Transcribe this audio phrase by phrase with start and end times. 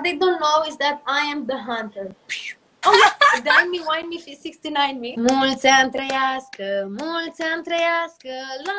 [0.00, 2.14] what they don't know is that I am the hunter.
[2.82, 3.10] Oh.
[3.44, 5.14] Dine me, wine me, 69 me.
[5.16, 8.28] Mulți ani trăiască, mulți ani trăiască,
[8.64, 8.72] la...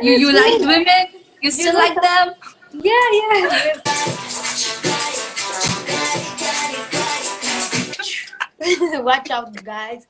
[0.00, 1.08] You you liked women?
[1.40, 2.36] You still like them?
[2.82, 3.44] Yeah, yeah.
[9.08, 10.06] Watch out, guys.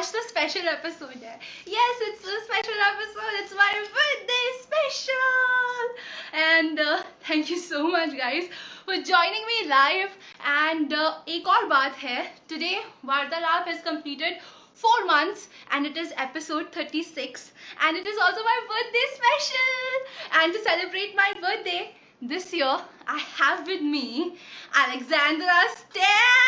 [0.00, 1.18] watch the special episode.
[1.66, 3.34] Yes, it's a special episode.
[3.40, 5.96] It's my birthday special.
[6.32, 8.44] And uh, thank you so much, guys,
[8.86, 10.10] for joining me live.
[10.44, 12.30] And uh, ek aur baat hai.
[12.48, 12.78] Today,
[13.12, 14.40] Vartalaap has completed
[14.84, 17.52] four months and it is episode 36.
[17.82, 20.40] And it is also my birthday special.
[20.42, 22.77] And to celebrate my birthday, this year
[23.07, 24.37] I have with me
[24.73, 26.41] Alexandra Stan.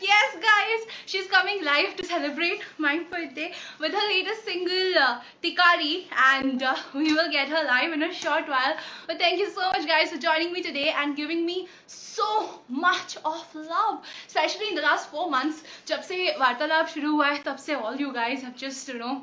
[0.00, 6.06] Yes, guys, she's coming live to celebrate my birthday with her latest single uh, Tikari,
[6.32, 8.76] and uh, we will get her live in a short while.
[9.06, 13.16] But thank you so much, guys, for joining me today and giving me so much
[13.24, 15.62] of love, especially in the last four months.
[15.86, 19.14] जब से वार्तालाप शुरू हुआ है तब से all you guys have just you know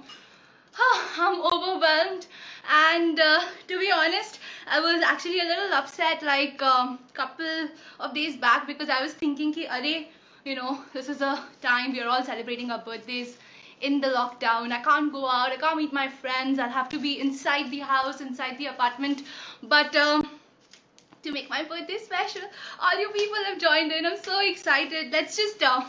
[1.18, 2.26] I'm overwhelmed.
[2.68, 7.68] And uh, to be honest I was actually a little upset like um, couple
[8.00, 9.68] of days back because I was thinking ki
[10.44, 13.36] you know this is a time we are all celebrating our birthdays
[13.80, 14.72] in the lockdown.
[14.72, 15.50] I can't go out.
[15.50, 16.58] I can't meet my friends.
[16.58, 19.22] I'll have to be inside the house inside the apartment.
[19.62, 20.28] But um,
[21.22, 22.42] to make my birthday special
[22.80, 24.06] all you people have joined in.
[24.06, 25.12] I'm so excited.
[25.12, 25.82] Let's just uh,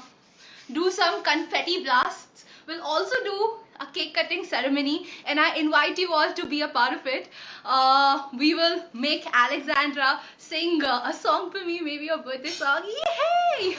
[0.73, 2.45] do some confetti blasts.
[2.67, 6.67] We'll also do a cake cutting ceremony, and I invite you all to be a
[6.67, 7.29] part of it.
[7.63, 12.83] Uh, we will make Alexandra sing uh, a song for me, maybe a birthday song.
[12.85, 13.75] Yay!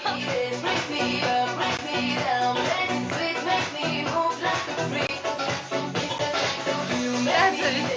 [7.25, 7.96] That's it.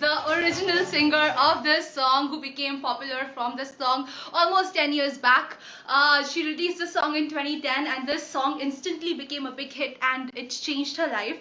[0.00, 5.18] The original singer of this song, who became popular from this song almost 10 years
[5.18, 5.56] back,
[5.88, 9.98] uh, she released the song in 2010, and this song instantly became a big hit
[10.00, 11.38] and it changed her life.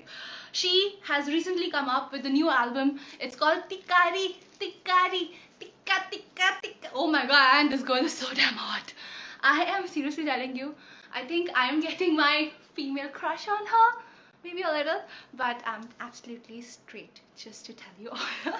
[0.51, 2.99] She has recently come up with a new album.
[3.19, 6.89] It's called Tikari, Tikari, Tika, Tika, Tika.
[6.93, 8.93] Oh my god, and this girl is so damn hot.
[9.41, 10.73] I am seriously telling you,
[11.13, 14.06] I think I am getting my female crush on her
[14.47, 15.01] maybe a little
[15.35, 18.59] but i'm absolutely straight just to tell you all.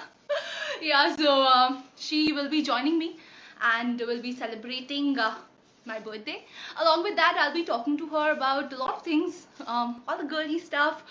[0.82, 3.16] Yeah so um, she will be joining me
[3.72, 5.34] and will be celebrating uh,
[5.86, 6.44] my birthday.
[6.82, 10.18] Along with that i'll be talking to her about a lot of things um, all
[10.18, 11.02] the girly stuff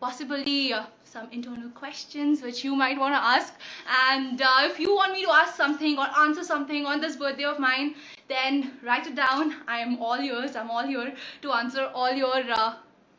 [0.00, 3.54] possibly uh, some internal questions which you might want to ask.
[4.08, 7.44] And uh, if you want me to ask something or answer something on this birthday
[7.44, 7.94] of mine
[8.28, 9.54] then write it down.
[9.68, 12.74] I am all yours i'm all here to answer all your uh,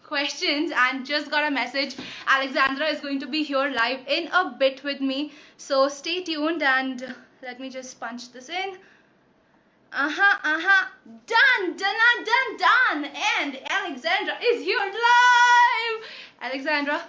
[0.08, 1.96] questions and just got a message.
[2.28, 5.32] Alexandra is going to be here live in a bit with me.
[5.58, 8.78] So stay tuned and let me just punch this in.
[9.94, 10.86] Uh-huh uh-huh.
[11.06, 16.04] Done done done done and alexandra is here live.
[16.42, 17.02] Alexandra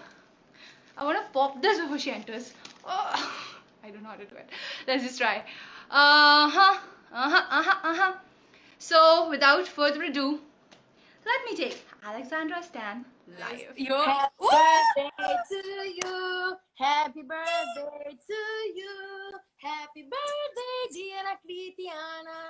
[0.96, 2.52] i want to pop this before she enters.
[2.84, 3.32] Oh,
[3.84, 4.48] i don't know how to do it.
[4.86, 5.44] Let's just try.
[5.90, 6.78] Uh-huh
[7.12, 8.12] uh-huh uh-huh uh-huh.
[8.78, 10.40] So without further ado
[11.26, 13.74] let me take Alexandra Stan live.
[13.76, 13.88] Happy
[14.40, 15.10] birthday
[15.50, 15.60] to
[15.98, 16.56] you.
[16.78, 18.40] Happy birthday to
[18.74, 18.94] you.
[19.56, 22.40] Happy birthday, dear Critiana.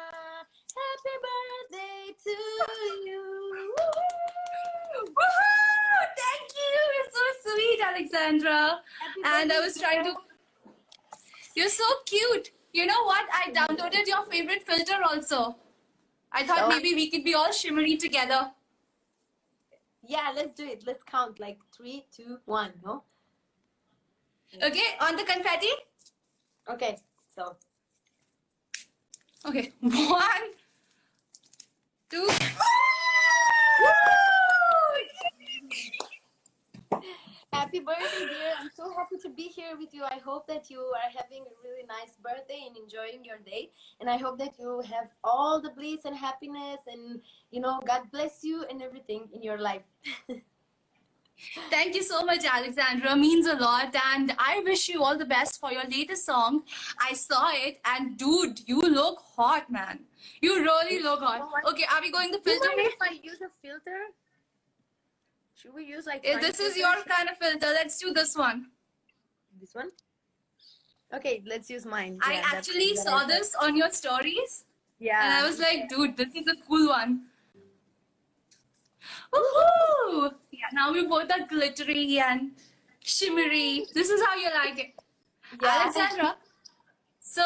[0.79, 2.37] Happy birthday to
[3.07, 3.25] you.
[4.99, 5.59] Woohoo!
[6.21, 6.75] Thank you.
[6.95, 8.81] You're so sweet, Alexandra.
[9.25, 10.15] And I was trying to.
[11.55, 12.51] You're so cute.
[12.73, 13.27] You know what?
[13.33, 15.57] I downloaded your favorite filter also.
[16.31, 16.69] I thought So?
[16.69, 18.53] maybe we could be all shimmery together.
[20.09, 20.85] Yeah, let's do it.
[20.87, 22.73] Let's count like three, two, one.
[22.85, 23.05] No?
[24.57, 25.69] Okay, on the confetti.
[26.69, 26.97] Okay,
[27.29, 27.57] so
[29.47, 30.43] Okay, one,
[32.11, 32.29] two.
[37.53, 38.53] happy birthday, dear.
[38.59, 40.05] I'm so happy to be here with you.
[40.05, 43.71] I hope that you are having a really nice birthday and enjoying your day.
[44.01, 48.03] And I hope that you have all the bliss and happiness and, you know, God
[48.13, 49.83] bless you and everything in your life.
[51.71, 53.15] Thank you so much, Alexandra.
[53.15, 53.95] Means a lot.
[54.13, 56.63] And I wish you all the best for your latest song.
[57.01, 60.01] I saw it, and dude, you look hot, man.
[60.41, 61.49] You really look hot.
[61.71, 64.01] Okay, are we going the Do you filter mind if I use a filter?
[65.61, 66.79] Should we use like fine This is filter?
[66.79, 67.67] your kind of filter.
[67.79, 68.67] Let's do this one.
[69.61, 69.91] this one?
[71.13, 72.19] Okay, let's use mine.
[72.23, 74.65] I Yeah, actually saw I- this on your stories,
[75.01, 75.21] Yeah.
[75.25, 77.27] and I was like, dude, this is a cool one.
[79.33, 80.35] Woohoo!
[80.53, 82.53] Yeah, now we both are glittery and
[83.03, 83.87] shimmery.
[83.95, 84.95] This is how you like it.
[85.63, 85.81] Yeah.
[85.81, 86.37] Alexandra,
[87.21, 87.43] so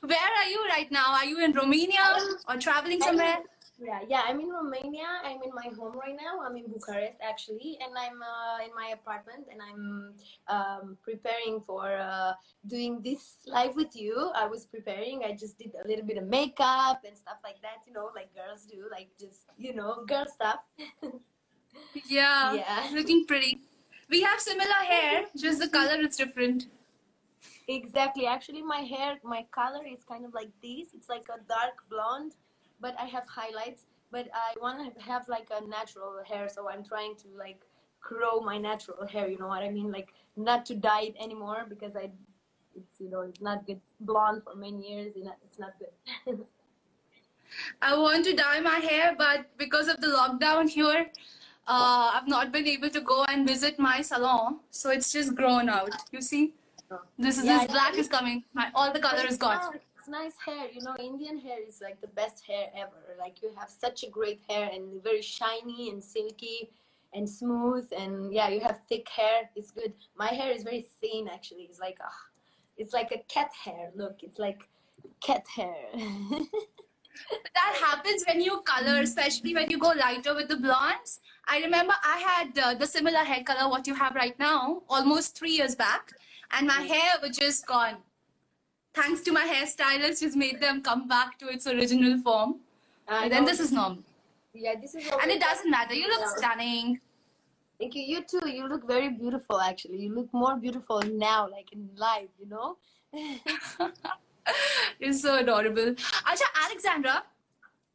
[0.00, 1.12] where are you right now?
[1.12, 2.06] Are you in Romania
[2.48, 3.38] or traveling somewhere?
[3.78, 4.22] Yeah, yeah.
[4.26, 5.04] I'm in Romania.
[5.22, 6.40] I'm in my home right now.
[6.40, 10.14] I'm in Bucharest actually, and I'm uh, in my apartment, and I'm
[10.48, 12.32] um, preparing for uh,
[12.66, 14.32] doing this live with you.
[14.34, 15.24] I was preparing.
[15.24, 17.84] I just did a little bit of makeup and stuff like that.
[17.86, 20.60] You know, like girls do, like just you know, girl stuff.
[22.08, 22.90] Yeah, Yeah.
[22.94, 23.60] looking pretty.
[24.08, 26.66] We have similar hair, just the color is different.
[27.68, 28.26] Exactly.
[28.26, 30.88] Actually, my hair, my color is kind of like this.
[30.94, 32.32] It's like a dark blonde,
[32.80, 33.84] but I have highlights.
[34.12, 37.60] But I want to have like a natural hair, so I'm trying to like
[38.00, 39.28] grow my natural hair.
[39.28, 39.90] You know what I mean?
[39.90, 42.10] Like not to dye it anymore because I,
[42.76, 43.80] it's you know it's not good.
[44.00, 46.38] Blonde for many years, you know, it's not good.
[47.82, 51.10] I want to dye my hair, but because of the lockdown here,
[51.68, 54.60] uh, I've not been able to go and visit my salon.
[54.70, 55.90] So it's just grown out.
[56.12, 56.54] You see,
[57.18, 58.44] this is Yeah, this black is coming.
[58.52, 59.80] My all the color is gone.
[60.08, 60.26] Nice.
[60.26, 60.68] Nice hair.
[60.72, 63.16] You know, Indian hair is like the best hair ever.
[63.18, 66.70] Like you have such a great hair and very shiny and silky
[67.14, 69.50] and smooth and yeah, you have thick hair.
[69.54, 69.92] It's good.
[70.16, 71.62] My hair is very thin actually.
[71.70, 72.20] It's like ah,
[72.76, 73.90] it's like a cat hair.
[73.94, 74.68] Look, it's like
[75.20, 75.76] cat hair.
[77.54, 81.20] That happens when you color, especially when you go lighter with the blondes.
[81.48, 85.36] I remember I had uh, the similar hair color what you have right now, almost
[85.38, 86.12] three years back,
[86.50, 87.96] and my hair was just gone.
[88.96, 92.60] Thanks to my hairstylist, just made them come back to its original form.
[93.06, 94.02] I And then this is normal.
[94.54, 95.94] yeah, this is And it doesn't matter.
[95.94, 96.36] You look Yeah.
[96.36, 97.00] stunning.
[97.78, 98.02] Thank you.
[98.12, 98.48] You too.
[98.48, 99.98] You look very beautiful actually.
[100.04, 102.30] You look more beautiful now, like in live.
[102.40, 102.76] You know.
[105.00, 105.94] You're so adorable.
[106.32, 107.22] Acha, Alexandra,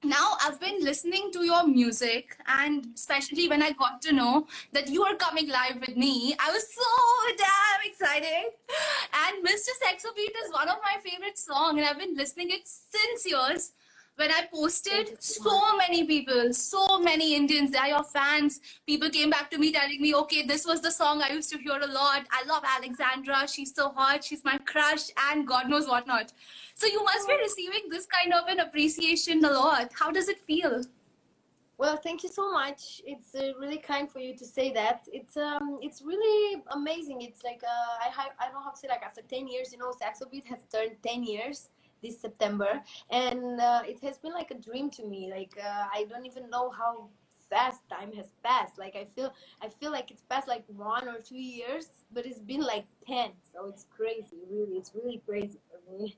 [0.03, 4.89] now I've been listening to your music, and especially when I got to know that
[4.89, 8.51] you are coming live with me, I was so damn excited.
[9.25, 9.69] And Mr.
[9.81, 13.71] Saxobeat is one of my favorite songs, and I've been listening it since years.
[14.15, 18.59] When I posted, so many people, so many Indians, they are your fans.
[18.85, 21.57] People came back to me telling me, okay, this was the song I used to
[21.57, 22.27] hear a lot.
[22.31, 23.47] I love Alexandra.
[23.47, 24.23] She's so hot.
[24.23, 26.33] She's my crush, and God knows what not.
[26.75, 29.91] So you must be receiving this kind of an appreciation a lot.
[29.97, 30.83] How does it feel?
[31.77, 33.01] Well, thank you so much.
[33.07, 35.07] It's uh, really kind for you to say that.
[35.11, 37.23] It's um, it's really amazing.
[37.23, 39.79] It's like uh, I I don't know how to say like after ten years, you
[39.79, 41.69] know, Saxo Beat has turned ten years
[42.01, 45.29] this September, and uh, it has been like a dream to me.
[45.31, 47.09] Like uh, I don't even know how
[47.49, 48.79] fast time has passed.
[48.79, 52.39] Like I feel I feel like it's passed like one or two years, but it's
[52.39, 53.31] been like ten.
[53.51, 54.39] So it's crazy.
[54.49, 56.15] Really, it's really crazy for me.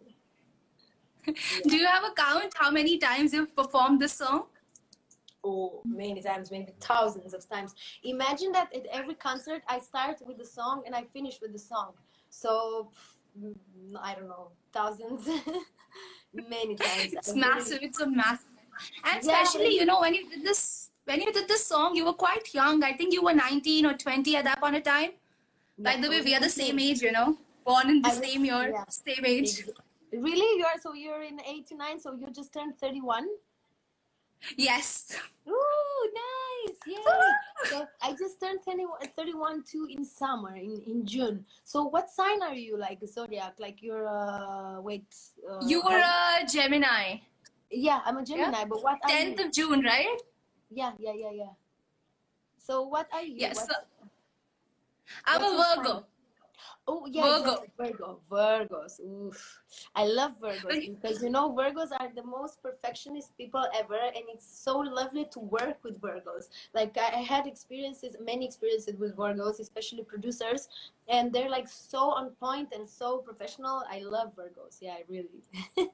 [1.67, 4.45] Do you have a count how many times you've performed this song?
[5.45, 7.75] Oh, many times, maybe thousands of times.
[8.03, 11.59] Imagine that at every concert, I start with the song and I finish with the
[11.59, 11.91] song.
[12.29, 12.91] So,
[13.37, 13.53] mm,
[14.01, 15.27] I don't know, thousands,
[16.33, 17.13] many times.
[17.13, 17.79] It's massive.
[17.81, 18.47] It's a massive.
[19.05, 19.41] And Yeah.
[19.41, 22.53] especially, you know, when you did this, when you did this song, you were quite
[22.53, 22.83] young.
[22.83, 25.11] I think you were 19 or 20 at that point of time.
[25.77, 28.45] By the way, we are the same age, you know, born in the I same
[28.45, 28.83] year, yeah.
[28.89, 29.65] same age.
[30.11, 30.59] Really?
[30.59, 33.27] You are so you're in 89, so you just turned 31?
[34.57, 35.17] Yes.
[35.47, 36.42] Ooh, nice!
[36.87, 36.95] Yay!
[37.65, 41.45] so I just turned 31, 31 too in summer, in, in June.
[41.63, 43.53] So what sign are you, like zodiac?
[43.59, 45.05] Like you're, uh, wait.
[45.49, 47.19] Uh, You were a Gemini.
[47.71, 50.17] Yeah, I'm a Gemini, but what are 10th of June, right?
[50.69, 51.53] Yeah, yeah, yeah, yeah.
[52.57, 53.35] So what are you?
[53.37, 53.57] Yes.
[53.57, 53.73] What's-
[55.25, 55.89] I'm a Virgo.
[55.93, 56.03] sign?
[56.85, 57.51] Oh yeah, Virgo.
[57.51, 58.19] exactly, Virgo.
[58.29, 58.99] Virgos.
[58.99, 59.61] Oof.
[59.95, 64.45] I love Virgos because you know Virgos are the most perfectionist people ever, and it's
[64.45, 66.49] so lovely to work with Virgos.
[66.73, 70.67] Like I I had experiences, many experiences with Virgos, especially producers,
[71.07, 73.83] and they're like so on point and so professional.
[73.89, 74.79] I love Virgos.
[74.81, 75.43] Yeah, I really.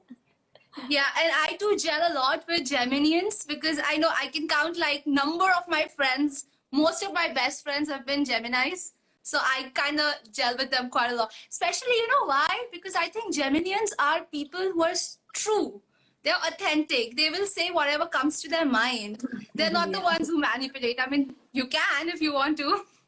[0.88, 4.78] Yeah, and I do gel a lot with Geminians because I know I can count
[4.78, 6.46] like number of my friends.
[6.70, 8.92] Most of my best friends have been Geminis.
[9.22, 11.32] So I kind of gel with them quite a lot.
[11.48, 12.48] Especially, you know why?
[12.72, 14.94] Because I think Geminians are people who are
[15.34, 15.82] true.
[16.22, 17.16] They're authentic.
[17.16, 19.24] They will say whatever comes to their mind.
[19.54, 21.00] They're not the ones who manipulate.
[21.00, 22.82] I mean, you can if you want to.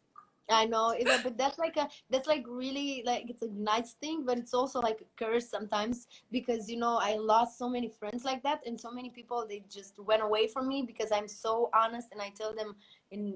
[0.51, 4.39] I know, but that's like a that's like really like it's a nice thing, but
[4.39, 8.43] it's also like a curse sometimes because you know I lost so many friends like
[8.43, 12.09] that, and so many people they just went away from me because I'm so honest
[12.13, 12.75] and I tell them.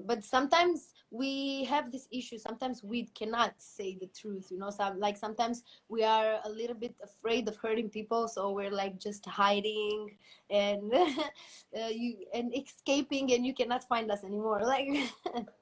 [0.05, 2.37] But sometimes we have this issue.
[2.39, 4.69] Sometimes we cannot say the truth, you know.
[4.69, 8.99] Some like sometimes we are a little bit afraid of hurting people, so we're like
[8.99, 10.17] just hiding
[10.49, 10.93] and
[11.77, 14.61] uh, you and escaping, and you cannot find us anymore.
[14.63, 14.89] Like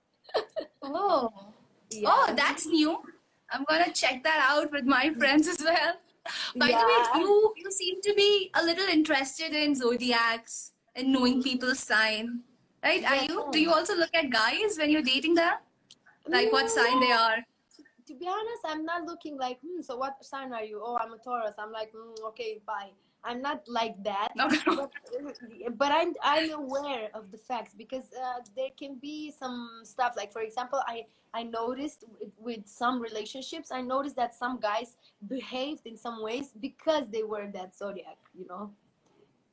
[0.88, 1.32] Oh.
[1.90, 2.10] yeah.
[2.12, 3.02] Oh, that's new.
[3.52, 5.96] I'm gonna check that out with my friends as well.
[6.56, 11.42] By the way, you you seem to be a little interested in zodiacs and knowing
[11.42, 12.42] people's sign,
[12.84, 13.04] right?
[13.04, 13.48] Are you?
[13.52, 15.54] Do you also look at guys when you're dating them?
[16.28, 17.46] Like what sign they are?
[18.08, 20.82] to be honest, I'm not looking like, hmm, so what sign are you?
[20.84, 21.56] Oh, I'm a Taurus.
[21.58, 22.92] I'm like, mm, okay, bye.
[23.26, 24.30] I'm not like that.
[24.36, 24.48] No.
[24.66, 24.92] But,
[25.78, 30.32] but I'm I'm aware of the facts because uh, there can be some stuff like,
[30.32, 34.96] for example, I I noticed with, with some relationships, I noticed that some guys
[35.28, 38.72] behaved in some ways because they were that zodiac, you know,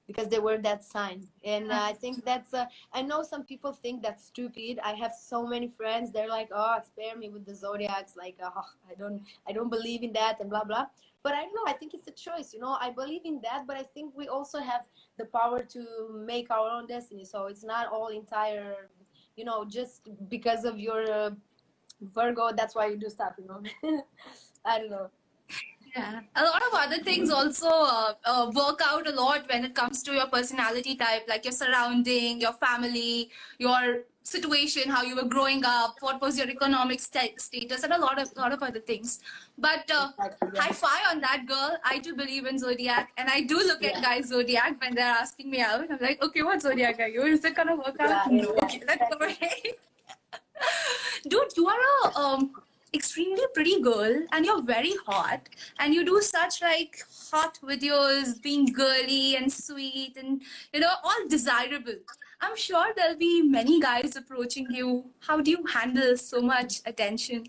[0.07, 2.53] because they were that sign, and uh, I think that's.
[2.55, 4.79] Uh, I know some people think that's stupid.
[4.85, 6.13] I have so many friends.
[6.13, 10.03] They're like, "Oh, spare me with the zodiacs." Like, oh, I don't, I don't believe
[10.03, 10.87] in that, and blah blah.
[11.23, 11.65] But I don't know.
[11.67, 12.53] I think it's a choice.
[12.53, 14.89] You know, I believe in that, but I think we also have
[15.19, 17.25] the power to make our own destiny.
[17.25, 18.89] So it's not all entire.
[19.37, 21.31] You know, just because of your uh,
[22.03, 23.35] Virgo, that's why you do stuff.
[23.39, 24.03] You know,
[24.65, 25.11] I don't know.
[25.97, 26.21] Yeah.
[26.37, 30.03] A lot of other things also uh, uh, work out a lot when it comes
[30.05, 35.65] to your personality type, like your surrounding, your family, your situation, how you were growing
[35.67, 39.21] up, what was your economic sta- status, and a lot of lot of other things.
[39.59, 40.63] But uh, Exactly, yeah.
[40.63, 41.77] high five on that girl.
[41.85, 45.51] I do believe in zodiac, and I do look at guys zodiac when they're asking
[45.51, 45.91] me out.
[45.91, 47.23] I'm like, okay, what zodiac are you?
[47.25, 48.33] Is it gonna work out?
[48.33, 48.55] Yeah, no.
[48.57, 49.53] yeah, Okay, let's go ahead.
[51.29, 52.53] Dude, you are a um
[52.95, 58.67] extremely pretty girl and you're very hot and you do such like hot videos being
[58.67, 60.43] girly and sweet and
[60.75, 61.95] you know all desirable
[62.43, 67.45] i'm sure there'll be many guys approaching you how do you handle so much attention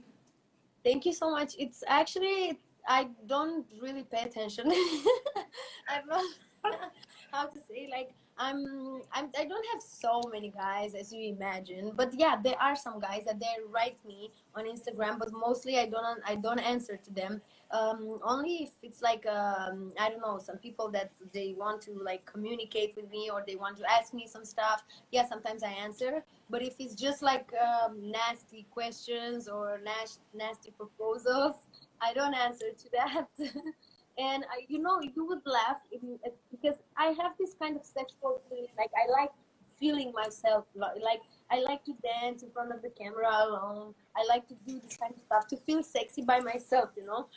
[0.84, 1.56] Thank you so much.
[1.58, 4.68] It's actually I don't really pay attention.
[5.88, 6.26] I'm not
[7.32, 11.92] how to say like I'm I'm I don't have so many guys as you imagine,
[11.96, 15.86] but yeah, there are some guys that they write me on Instagram, but mostly I
[15.86, 17.42] don't I don't answer to them.
[17.72, 21.92] Um, only if it's like um, I don't know some people that they want to
[21.92, 24.84] like communicate with me or they want to ask me some stuff.
[25.12, 30.72] Yeah, sometimes I answer, but if it's just like um, nasty questions or nas- nasty
[30.72, 31.56] proposals,
[32.02, 33.28] I don't answer to that.
[34.18, 37.86] and I, you know, you would laugh if if, because I have this kind of
[37.86, 38.68] sexual feeling.
[38.78, 39.32] Like I like
[39.80, 40.66] feeling myself.
[40.76, 43.94] Like I like to dance in front of the camera alone.
[44.16, 46.90] I like to do this kind of stuff to feel sexy by myself.
[46.96, 47.28] You know.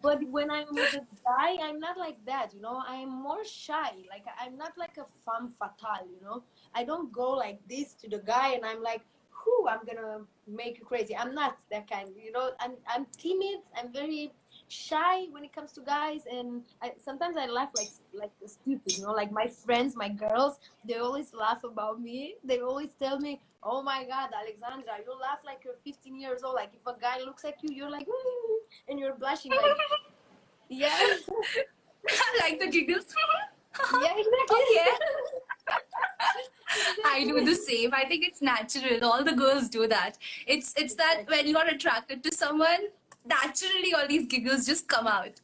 [0.00, 2.82] But when I'm with a guy, I'm not like that, you know.
[2.86, 3.90] I'm more shy.
[4.08, 6.42] Like I'm not like a femme fatale, you know.
[6.74, 9.02] I don't go like this to the guy and I'm like,
[9.44, 11.16] whoo, I'm gonna make you crazy.
[11.16, 12.52] I'm not that kind, you know.
[12.60, 13.60] I'm I'm timid.
[13.76, 14.32] I'm very
[14.72, 19.02] shy when it comes to guys, and I, sometimes I laugh like like stupid, you
[19.04, 19.12] know.
[19.12, 22.36] Like my friends, my girls, they always laugh about me.
[22.44, 26.54] They always tell me, "Oh my God, Alexandra, you laugh like you're 15 years old.
[26.54, 28.56] Like if a guy looks like you, you're like, "Mm,"
[28.88, 29.76] and you're blushing like,
[30.68, 30.98] yeah,
[32.42, 33.14] like the giggles
[34.00, 34.66] yeah, exactly.
[34.76, 34.96] yeah
[37.04, 37.92] I do the same.
[37.94, 39.04] I think it's natural.
[39.04, 40.18] All the girls do that.
[40.46, 42.88] It's it's that when you're attracted to someone,
[43.24, 45.40] naturally all these giggles just come out.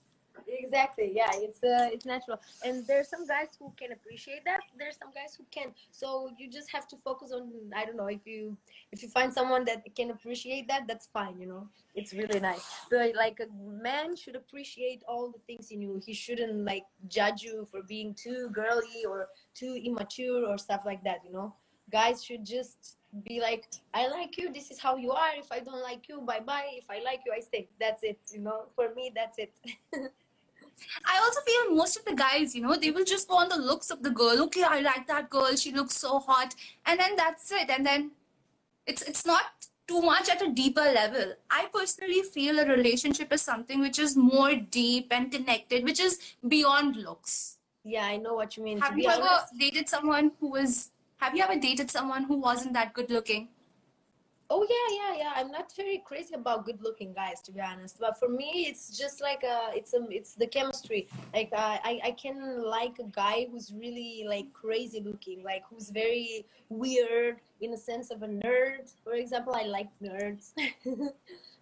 [0.48, 2.40] exactly yeah it's uh, it's natural.
[2.64, 4.60] And there's some guys who can appreciate that.
[4.78, 8.06] There's some guys who can so you just have to focus on i don't know
[8.06, 8.56] if you
[8.92, 11.68] if you find someone that can appreciate that that's fine you know?
[11.94, 12.64] It's really nice.
[12.90, 13.48] But like a
[13.88, 16.00] man should appreciate all the things in you.
[16.04, 21.02] He shouldn't like judge you for being too girly or too immature or stuff like
[21.04, 21.54] that you know?
[21.90, 25.58] Guys should just be like i like you this is how you are if i
[25.58, 28.64] don't like you bye bye if i like you i stay that's it you know
[28.74, 29.52] for me that's it
[31.04, 33.56] I also feel most of the guys, you know, they will just go on the
[33.56, 34.42] looks of the girl.
[34.44, 35.56] Okay, I like that girl.
[35.56, 36.54] She looks so hot,
[36.86, 37.68] and then that's it.
[37.68, 38.12] And then
[38.86, 39.42] it's it's not
[39.86, 41.32] too much at a deeper level.
[41.50, 46.18] I personally feel a relationship is something which is more deep and connected, which is
[46.46, 47.56] beyond looks.
[47.84, 48.78] Yeah, I know what you mean.
[48.80, 50.90] Have you ever dated someone who was?
[51.18, 53.48] Have you ever dated someone who wasn't that good looking?
[54.50, 55.32] Oh yeah, yeah, yeah.
[55.36, 57.98] I'm not very crazy about good-looking guys, to be honest.
[58.00, 61.06] But for me, it's just like uh it's a, it's the chemistry.
[61.34, 65.90] Like uh, I, I can like a guy who's really like crazy looking, like who's
[65.90, 68.90] very weird in the sense of a nerd.
[69.04, 70.52] For example, I like nerds.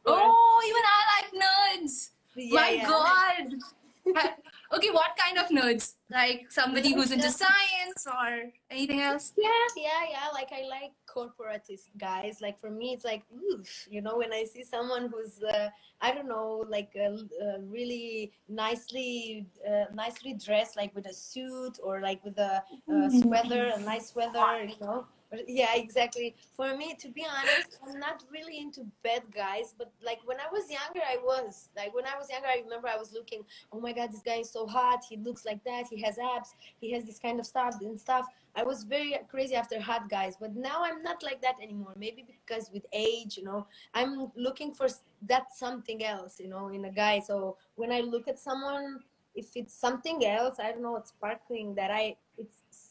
[0.09, 2.11] Oh, even I like nerds.
[2.37, 2.87] yeah, My yeah.
[2.87, 4.35] God.
[4.71, 5.95] Ha- okay, what kind of nerds?
[6.11, 9.33] Like somebody who's into science or anything else?
[9.37, 10.29] Yeah, yeah, yeah.
[10.33, 12.39] Like I like corporatist guys.
[12.41, 15.69] Like for me, it's like, oof, you know, when I see someone who's, uh,
[16.01, 21.79] I don't know, like uh, uh, really nicely, uh, nicely dressed, like with a suit
[21.83, 25.07] or like with a uh, sweater, a nice sweater, you know.
[25.47, 26.37] Yeah, exactly.
[26.55, 29.75] For me, to be honest, I'm not really into bad guys.
[29.77, 31.69] But like when I was younger, I was.
[31.77, 33.43] Like when I was younger, I remember I was looking.
[33.73, 35.05] Oh my God, this guy is so hot.
[35.09, 35.87] He looks like that.
[35.91, 36.55] He has abs.
[36.81, 38.27] He has this kind of stuff and stuff.
[38.55, 41.93] I was very crazy after hot guys, but now I'm not like that anymore.
[41.97, 44.89] Maybe because with age, you know, I'm looking for
[45.29, 47.21] that something else, you know, in a guy.
[47.21, 49.01] So when I look at someone,
[49.35, 52.17] if it's something else, I don't know, it's sparkling that I,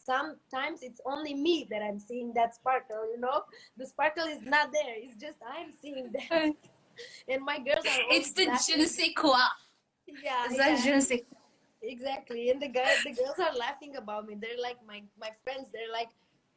[0.05, 3.43] sometimes it's only me that I'm seeing that sparkle, you know,
[3.77, 4.93] the sparkle is not there.
[4.97, 6.53] It's just I'm seeing that.
[7.27, 9.31] And my girls are It's the always je ne sais quoi.
[9.31, 10.17] laughing.
[10.23, 10.75] yeah, It's yeah.
[10.77, 11.37] je ne sais quoi.
[11.83, 12.49] Exactly.
[12.51, 14.35] And the guys, the girls are laughing about me.
[14.41, 15.67] They're like my my friends.
[15.73, 16.09] They're like,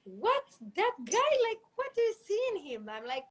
[0.04, 0.44] "What?
[0.76, 1.30] That guy?
[1.48, 3.24] Like, what do you see in him?" I'm like,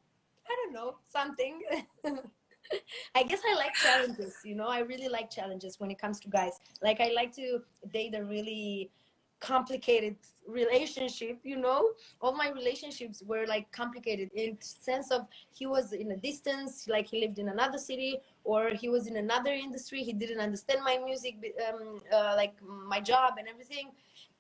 [0.50, 1.62] "I don't know, something."
[3.16, 4.36] I guess I like challenges.
[4.44, 6.60] You know, I really like challenges when it comes to guys.
[6.84, 7.62] Like, I like to
[7.94, 8.92] date a really
[9.40, 10.16] complicated
[10.48, 11.92] relationship you know?
[12.22, 17.08] All my relationships were like complicated in sense of he was in a distance like
[17.08, 20.98] he lived in another city or he was in another industry he didn't understand my
[20.98, 21.36] music
[21.68, 23.90] um, uh, like my job and everything.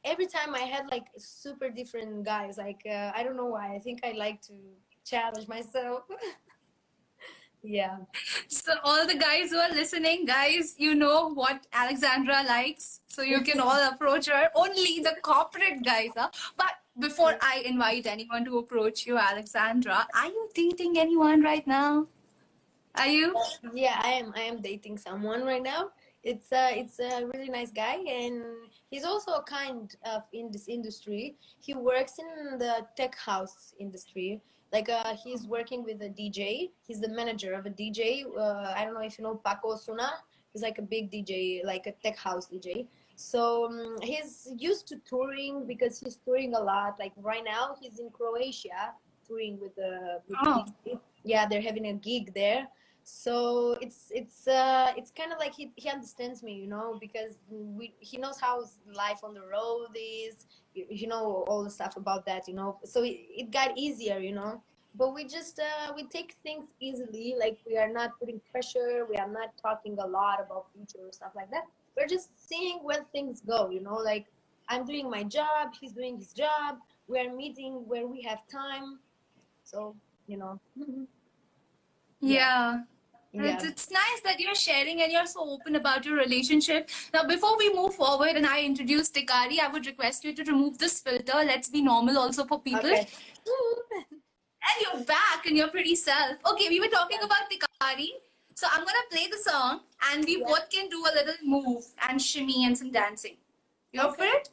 [0.03, 3.79] Every time i had like super different guys like uh, i don't know why i
[3.79, 4.53] think i like to
[5.03, 6.03] challenge myself
[7.67, 7.97] yeah
[8.47, 13.41] So all the guys who are listening, guys, you know what Alexandra likes, so you
[13.41, 14.49] can all approach her.
[14.55, 16.29] Only the corporate guys, huh?
[16.57, 22.07] But before I invite anyone to approach you, Alexandra, are you dating anyone right now?
[22.95, 23.35] Are you?
[23.73, 25.89] yeah i am i am dating someone right now
[26.23, 28.43] it's a it's a really nice guy and
[28.89, 34.41] he's also a kind of in this industry he works in the tech house industry
[34.73, 38.83] like uh, he's working with a dj he's the manager of a dj uh, i
[38.83, 40.09] don't know if you know Paco Osuna
[40.53, 42.85] he's like a big dj like a tech house dj
[43.19, 46.99] so um, he's used to touring because he's touring a lot.
[46.99, 48.93] Like right now he's in croatia
[49.27, 50.63] touring with the with Oh.
[50.85, 50.99] DJ.
[51.23, 52.67] yeah they're having a gig there
[53.09, 57.37] so it's it's uh it's kind of like he, he understands me you know because
[57.49, 58.61] we he knows how
[58.93, 62.77] life on the road is you, you know all the stuff about that you know.
[62.83, 64.61] So it, it got easier you know.
[64.93, 69.15] But we just uh we take things easily like we are not putting pressure we
[69.15, 71.63] are not talking a lot about future or stuff like that.
[71.95, 74.25] We're just seeing where things go you know like
[74.67, 78.99] i'm doing my job he's doing his job we're meeting where we have time.
[79.63, 79.95] So
[80.27, 80.59] you know.
[82.19, 82.33] Yeah.
[82.33, 82.96] yeah
[83.33, 86.89] It's, it's nice that you're sharing and you're so open about your relationship.
[87.13, 90.77] Now, before we move forward and I introduce Tikari, I would request you to remove
[90.79, 91.33] this filter.
[91.35, 92.89] Let's be normal also for people.
[92.89, 93.07] okay
[94.69, 96.37] And you're back and your pretty self.
[96.51, 98.09] Okay, we were talking about Tikari.
[98.55, 100.45] So I'm gonna play the song and we Yeah.
[100.47, 103.37] both can do a little move and shimmy and some dancing.
[103.93, 104.49] You up for it?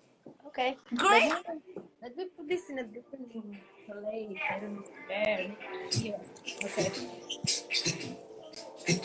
[0.48, 0.76] Okay.
[0.94, 1.30] Great.
[1.30, 4.38] Let me, let me put this in a different place.
[4.50, 5.56] I don't know where.
[5.90, 6.20] Here.
[6.64, 6.92] Okay.
[8.86, 9.00] This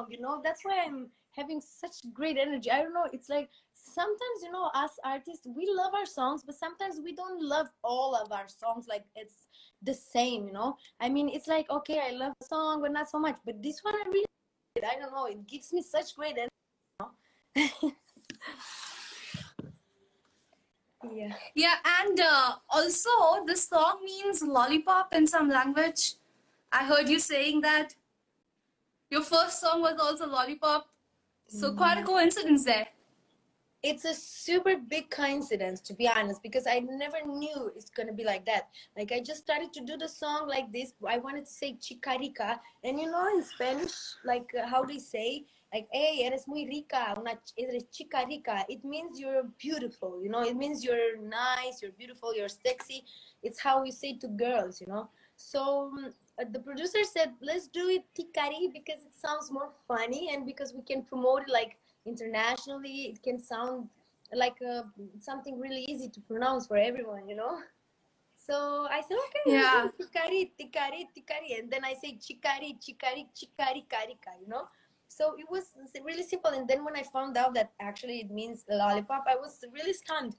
[0.00, 0.10] song.
[0.10, 2.70] You know, that's why I'm having such great energy.
[2.70, 3.08] I don't know.
[3.12, 7.42] It's like sometimes you know us artists we love our songs, but sometimes we don't
[7.42, 9.46] love all of our songs like it's
[9.82, 10.46] the same.
[10.46, 13.36] You know, I mean, it's like okay, I love the song, but not so much.
[13.44, 14.24] But this one I really,
[14.78, 15.26] I don't know.
[15.26, 16.50] It gives me such great energy.
[17.56, 17.92] You know?
[21.12, 21.34] yeah.
[21.54, 23.10] Yeah, and uh, also
[23.46, 26.14] the song means lollipop in some language.
[26.72, 27.96] I heard you saying that
[29.10, 30.86] your first song was also lollipop.
[31.48, 32.86] So quite a coincidence there.
[33.82, 38.24] it's a super big coincidence to be honest because i never knew it's gonna be
[38.24, 38.68] like that.
[38.96, 40.92] Like i just started to do the song like this.
[41.14, 43.94] I wanted to say chicarica and you know in spanish
[44.24, 48.64] like uh, how they say like hey eres muy rica una ch- eres chica rica.
[48.68, 50.42] It means you're beautiful you know?
[50.42, 53.04] It means you're nice you're beautiful you're sexy.
[53.42, 55.08] It's how we say to girls you know?
[55.36, 56.12] So um,
[56.44, 60.82] the producer said let's do it tikari because it sounds more funny and because we
[60.82, 61.76] can promote it like
[62.06, 63.12] internationally.
[63.12, 63.88] It can sound
[64.32, 64.82] like uh,
[65.18, 67.58] something really easy to pronounce for everyone you know?
[68.34, 69.88] So i said okay Yeah.
[70.00, 74.64] tikari tikari ticari and then i say chicari chicari chicari carica you know?
[75.08, 75.74] So it was
[76.04, 76.52] really simple.
[76.52, 80.36] And then when i found out that actually it means lollipop i was really stunned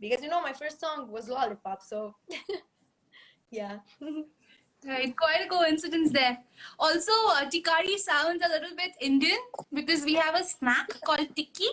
[0.00, 2.14] because you know my first song was lollipop so
[3.50, 3.78] yeah
[4.86, 6.38] Right, quite a coincidence there.
[6.78, 9.38] Also, uh, tikari sounds a little bit Indian
[9.72, 11.66] because we have a snack called tikki.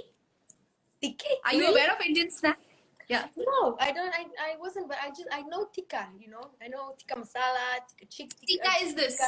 [1.01, 1.29] Tikki?
[1.45, 2.57] Are you aware of Indian snack?
[3.07, 3.25] Yeah.
[3.37, 4.09] No, I don't.
[4.09, 6.07] I, I wasn't, but I just I know tikka.
[6.19, 8.29] You know, I know tikka masala, tikka chick.
[8.41, 9.21] Tikka is this.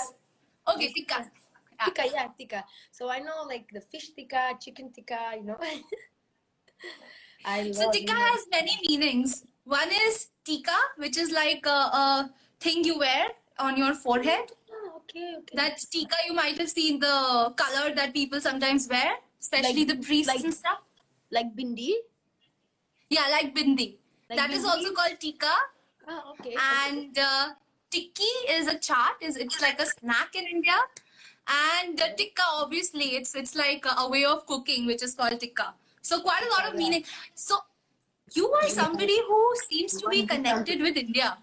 [0.68, 1.30] Okay, tikka.
[1.30, 1.86] Yeah.
[1.86, 2.64] Tikka, yeah, tikka.
[2.92, 5.38] So I know like the fish tikka, chicken tikka.
[5.38, 5.60] You know.
[7.46, 7.76] I love.
[7.76, 9.46] So tikka Indian has many meanings.
[9.66, 13.28] One is tika, which is like a, a thing you wear
[13.60, 14.52] on your forehead.
[14.72, 15.56] Oh, okay, okay.
[15.56, 20.06] That tika you might have seen the color that people sometimes wear, especially Like- the
[20.08, 20.80] priests like- and stuff.
[21.32, 21.94] like bindi.
[23.10, 23.98] Yeah, like bindi.
[24.30, 24.70] Like that is bindi?
[24.70, 25.54] also called tika.
[26.08, 26.56] Oh, okay.
[26.80, 27.50] And uh,
[27.92, 29.22] tikki is a chaat.
[29.22, 30.78] Is it's like a snack in India.
[31.48, 35.40] And the tikka, obviously, it's it's like a, a way of cooking, which is called
[35.40, 35.74] tikka.
[36.02, 37.04] So quite a lot of meaning.
[37.34, 37.60] So
[38.34, 41.38] you are somebody who seems to be connected with India.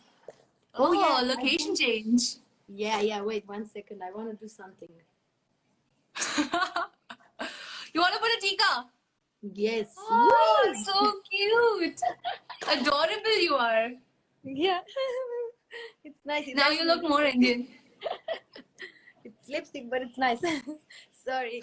[0.76, 2.36] Oh, oh, yeah, I location change.
[2.68, 3.22] Yeah, yeah.
[3.22, 4.02] Wait one second.
[4.02, 4.88] I want to do something.
[7.92, 8.86] you want to put a tika?
[9.52, 9.94] Yes.
[9.98, 12.00] Oh, so cute.
[12.68, 13.90] Adorable you are.
[14.42, 14.80] Yeah.
[16.04, 16.48] it's nice.
[16.48, 17.68] It's Now you look more Indian.
[19.24, 20.40] It's lipstick, but it's nice.
[21.24, 21.62] Sorry.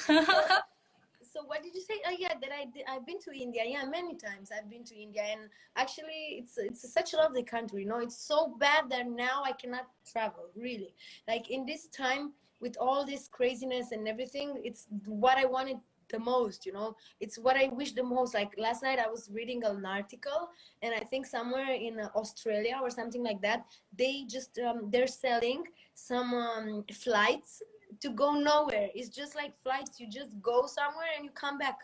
[1.32, 1.96] So what did you say?
[2.06, 3.64] Oh yeah, that I I've been to India.
[3.66, 7.84] Yeah, many times I've been to India, and actually, it's it's such a lovely country.
[7.84, 10.50] You know, it's so bad that now I cannot travel.
[10.56, 10.94] Really,
[11.28, 15.78] like in this time with all this craziness and everything, it's what I wanted
[16.10, 16.66] the most.
[16.66, 18.34] You know, it's what I wish the most.
[18.34, 20.50] Like last night, I was reading an article,
[20.82, 23.66] and I think somewhere in uh, Australia or something like that,
[23.98, 25.64] they just um, they're selling
[25.94, 27.62] some um, flights
[28.00, 28.90] to go nowhere.
[28.96, 30.00] It's just like flights.
[30.00, 31.80] You just go somewhere and you come back.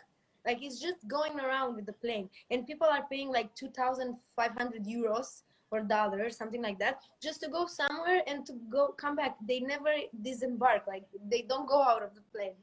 [0.46, 4.16] Like it's just going around with the plane, and people are paying like two thousand
[4.36, 8.88] five hundred euros or dollars, something like that, just to go somewhere and to go
[8.96, 9.36] come back.
[9.46, 9.92] They never
[10.22, 10.86] disembark.
[10.86, 12.54] Like they don't go out of the plane.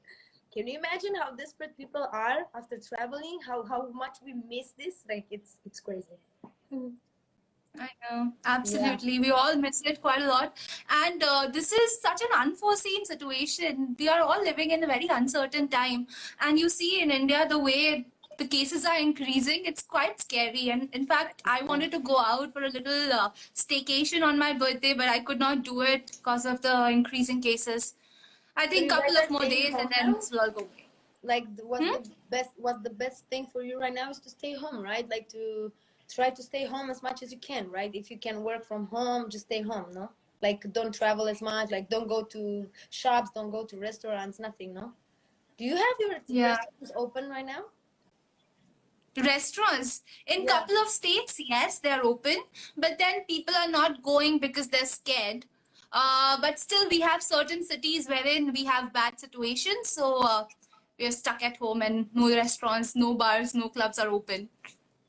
[0.51, 3.39] Can you imagine how desperate people are after traveling?
[3.45, 5.03] How how much we miss this?
[5.08, 6.17] Like it's it's crazy.
[6.73, 6.95] Mm-hmm.
[7.79, 9.19] I know, absolutely.
[9.19, 10.57] We all miss it quite a lot.
[10.89, 13.95] And uh, this is such an unforeseen situation.
[13.99, 16.07] We are all living in a very uncertain time.
[16.39, 18.05] And you see in India, the way
[18.38, 20.69] the cases are increasing, it's quite scary.
[20.69, 24.53] And in fact, I wanted to go out for a little uh, staycation on my
[24.53, 27.93] birthday, but I could not do it because of the increasing cases.
[28.57, 30.88] I think you couple of more days and then this will all go away.
[31.23, 31.91] like the, what Hmm?
[31.93, 35.07] the best what the best thing for you right now is to stay home right
[35.09, 35.71] like to
[36.13, 37.91] try to stay home as much as you can right?
[37.94, 40.10] If you can work from home just stay home no?
[40.41, 44.74] Like don't travel as much like don't go to shops don't go to restaurants nothing
[44.74, 44.91] no?
[45.58, 46.50] Do you have your Yeah.
[46.58, 47.65] restaurants open right now?
[49.18, 50.02] Restaurants?
[50.28, 50.48] In Yeah.
[50.60, 52.38] couple of states yes they're open
[52.76, 55.46] but then people are not going because they're scared.
[55.91, 60.44] Uh, but still we have certain cities wherein we have bad situations so uh,
[61.00, 64.50] we're stuck at home and no restaurants no bars no clubs are open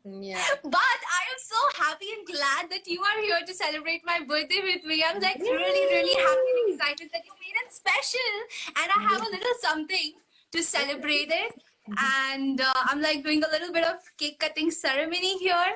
[0.06, 4.20] yeah but i am so happy and glad that you are here to celebrate my
[4.20, 8.36] birthday with me i'm like really really happy and excited that you made it special
[8.82, 10.12] and i have a little something
[10.52, 11.54] to celebrate it
[11.98, 15.72] and uh, i'm like doing a little bit of cake cutting ceremony here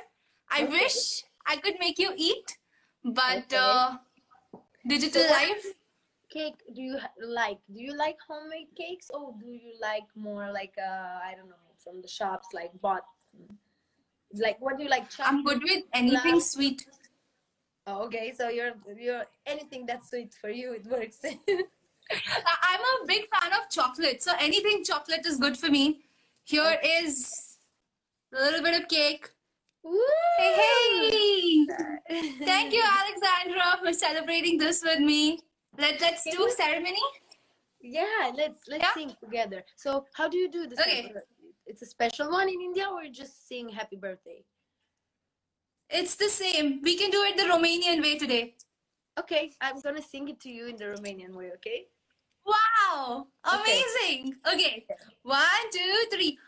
[0.51, 0.71] i Okay.
[0.71, 2.59] wish i could make you eat
[3.05, 3.57] but Okay.
[3.57, 3.97] uh,
[4.87, 5.67] digital So life
[6.31, 7.59] cake do you like?
[7.75, 11.67] Do you like homemade cakes or do you like more like uh I don't know
[11.83, 13.03] from the shops like bought?
[14.35, 15.07] Like what do you like?
[15.19, 16.43] I'm good with anything Love.
[16.43, 16.87] sweet.
[17.87, 21.19] Oh, okay, so you're you're anything that's sweet for you it works.
[21.25, 26.01] I'm a big fan of chocolate, so anything chocolate is good for me.
[26.45, 27.57] Here is
[28.37, 29.29] a little bit of cake.
[30.39, 31.67] Hey, hey!
[32.45, 35.39] Thank you, Alexandra, for celebrating this with me.
[35.79, 36.99] Let, let's do ceremony.
[37.81, 38.95] Yeah, let's let's Yeah?
[38.95, 39.65] sing together.
[39.77, 40.79] So how do you do this?
[40.81, 41.13] Okay.
[41.71, 44.43] It's a special one in India or just sing happy birthday?
[45.89, 46.81] It's the same.
[46.83, 48.57] We can do it the Romanian way today.
[49.21, 51.87] Okay, I'm gonna sing it to you in the Romanian way, okay?
[52.45, 53.29] Wow!
[53.47, 53.83] Okay.
[53.83, 54.35] Amazing!
[54.53, 54.85] Okay,
[55.23, 56.39] one, two, three.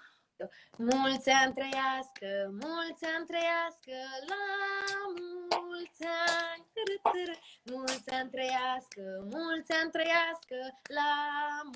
[0.79, 3.97] Mulți ani trăiască, mulți ani trăiască,
[4.29, 4.45] la
[5.15, 6.65] mulți ani.
[6.75, 7.35] Târâ, târâ.
[7.63, 11.13] Mulți ani trăiască, mulți ani trăiască, la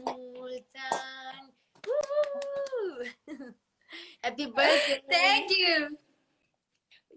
[0.05, 1.55] mulți ani.
[1.87, 3.05] Woo!
[4.23, 5.01] Happy birthday!
[5.11, 5.89] Thank you.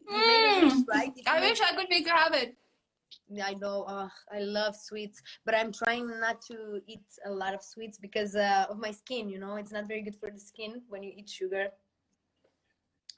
[0.09, 0.85] You Mm.
[0.87, 1.11] right?
[1.27, 2.55] I wish I could make you have it.
[3.43, 3.83] I know.
[3.83, 8.35] Uh, I love sweets, but I'm trying not to eat a lot of sweets because
[8.35, 9.29] uh, of my skin.
[9.29, 11.67] You know, it's not very good for the skin when you eat sugar.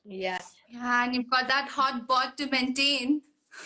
[0.03, 3.21] Yeah, Yeah, and you've got that hot bod to maintain.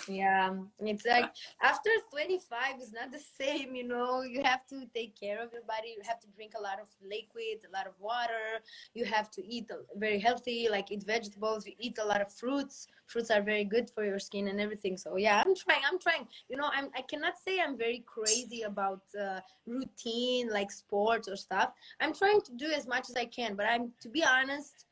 [0.08, 0.54] Yeah.
[0.80, 3.76] It's like after 25, it's not the same.
[3.76, 5.95] You know, you have to take care of your body.
[5.95, 8.62] You have to drink a lot of liquids, a lot of water.
[8.93, 11.65] You have to eat very healthy, like eat vegetables.
[11.65, 12.88] You eat a lot of fruits.
[13.08, 14.98] Fruits are very good for your skin and everything.
[14.98, 15.82] So yeah, I'm trying.
[15.89, 16.28] I'm trying.
[16.50, 16.89] You know, I'm.
[16.95, 21.71] I cannot say I'm very crazy about uh, routine like sports or stuff.
[22.00, 23.56] I'm trying to do as much as I can.
[23.56, 24.86] But I'm to be honest,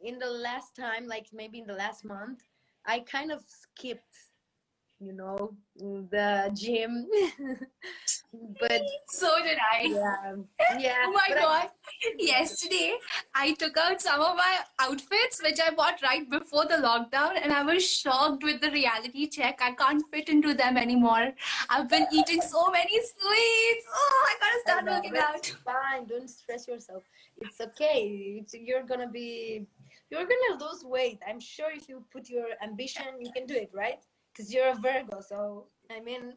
[0.00, 2.42] in the last time, like maybe in the last month,
[2.86, 4.27] I kind of skipped.
[5.00, 7.06] You know, the gym.
[8.60, 9.82] but So did I.
[9.84, 10.34] yeah,
[10.78, 10.96] yeah.
[11.06, 11.68] Oh my but I- god.
[12.18, 12.94] Yesterday,
[13.34, 17.52] I took out some of my outfits which I bought right before the lockdown, and
[17.52, 19.60] I was shocked with the reality check.
[19.62, 21.32] I can't fit into them anymore.
[21.70, 23.86] I've been eating so many sweets.
[23.94, 25.46] Oh, I gotta start know, working out.
[25.64, 26.06] Fine.
[26.06, 27.04] Don't stress yourself.
[27.38, 28.40] It's okay.
[28.42, 29.66] It's, you're gonna be.
[30.10, 31.20] You're gonna lose weight.
[31.28, 33.98] I'm sure if you put your ambition, you can do it, right?
[34.38, 35.20] Because you're a Virgo.
[35.20, 36.34] So I mean,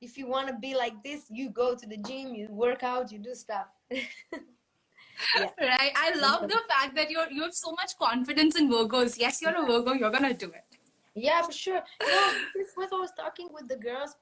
[0.00, 3.10] if you want to be like this, you go to the gym, you work out,
[3.10, 3.66] you do stuff.
[5.60, 5.92] Right.
[5.94, 9.16] I love the fact that you're you have so much confidence in Virgos.
[9.16, 10.64] Yes, you're a Virgo, you're gonna do it.
[11.14, 11.82] Yeah, for sure.
[12.00, 14.16] You know, this was I was talking with the girls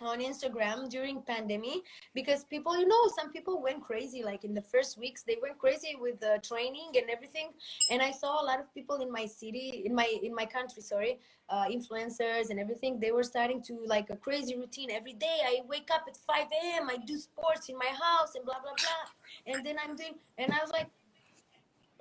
[0.00, 1.82] on Instagram during pandemic
[2.14, 4.22] because people, you know, some people went crazy.
[4.22, 7.50] Like in the first weeks, they went crazy with the training and everything.
[7.90, 10.82] And I saw a lot of people in my city, in my in my country,
[10.82, 12.98] sorry, uh, influencers and everything.
[13.00, 15.38] They were starting to like a crazy routine every day.
[15.44, 16.90] I wake up at 5 a.m.
[16.90, 19.54] I do sports in my house and blah blah blah.
[19.54, 20.88] And then I'm doing, and I was like,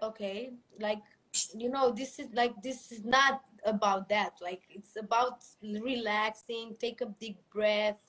[0.01, 0.99] okay, like
[1.53, 4.34] you know this is like this is not about that.
[4.41, 7.99] Like it's about relaxing take a deep breath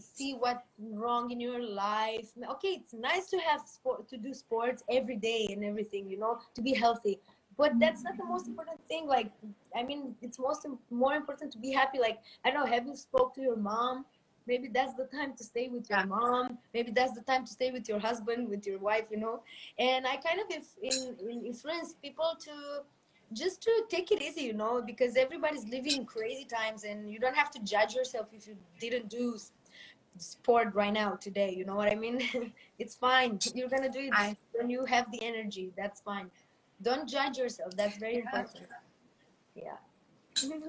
[0.00, 2.30] see what's wrong in your life.
[2.52, 6.38] Okay it's nice to have sport to do sports every day and everything you know
[6.54, 7.20] to be healthy.
[7.56, 9.06] But that's not the most important thing.
[9.06, 9.30] Like
[9.76, 11.98] i mean it's most more important to be happy.
[11.98, 14.04] Like i don't know have you spoke to your mom?
[14.46, 16.58] Maybe that's the time to stay with your mom.
[16.74, 19.42] Maybe that's the time to stay with your husband with your wife you know?
[19.78, 20.46] And i kind of
[20.82, 22.82] in, in influence people to
[23.32, 27.36] just to take it easy you know because everybody's living crazy times and you don't
[27.36, 29.36] have to judge yourself if you didn't do
[30.18, 32.20] sport right now today you know what i mean
[32.78, 36.30] it's fine you're gonna do it I- when you have the energy that's fine
[36.82, 38.66] don't judge yourself that's very important
[39.54, 39.78] yeah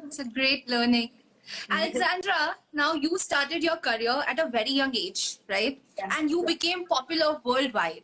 [0.06, 1.12] It's a great learning.
[1.72, 5.82] Alexandra, now you started your career at a very young age, right?
[5.98, 6.10] Yeah.
[6.18, 8.04] And you became popular worldwide.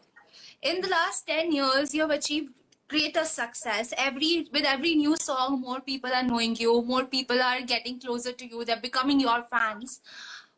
[0.62, 2.54] In the last 10 years, you have achieved
[2.88, 3.94] greater success.
[3.98, 8.32] Every with every new song, more people are knowing you, more people are getting closer
[8.34, 10.02] to you, they're becoming your fans.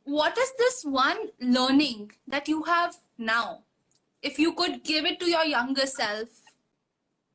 [0.03, 3.63] What is this one learning that you have now?
[4.21, 6.29] If you could give it to your younger self,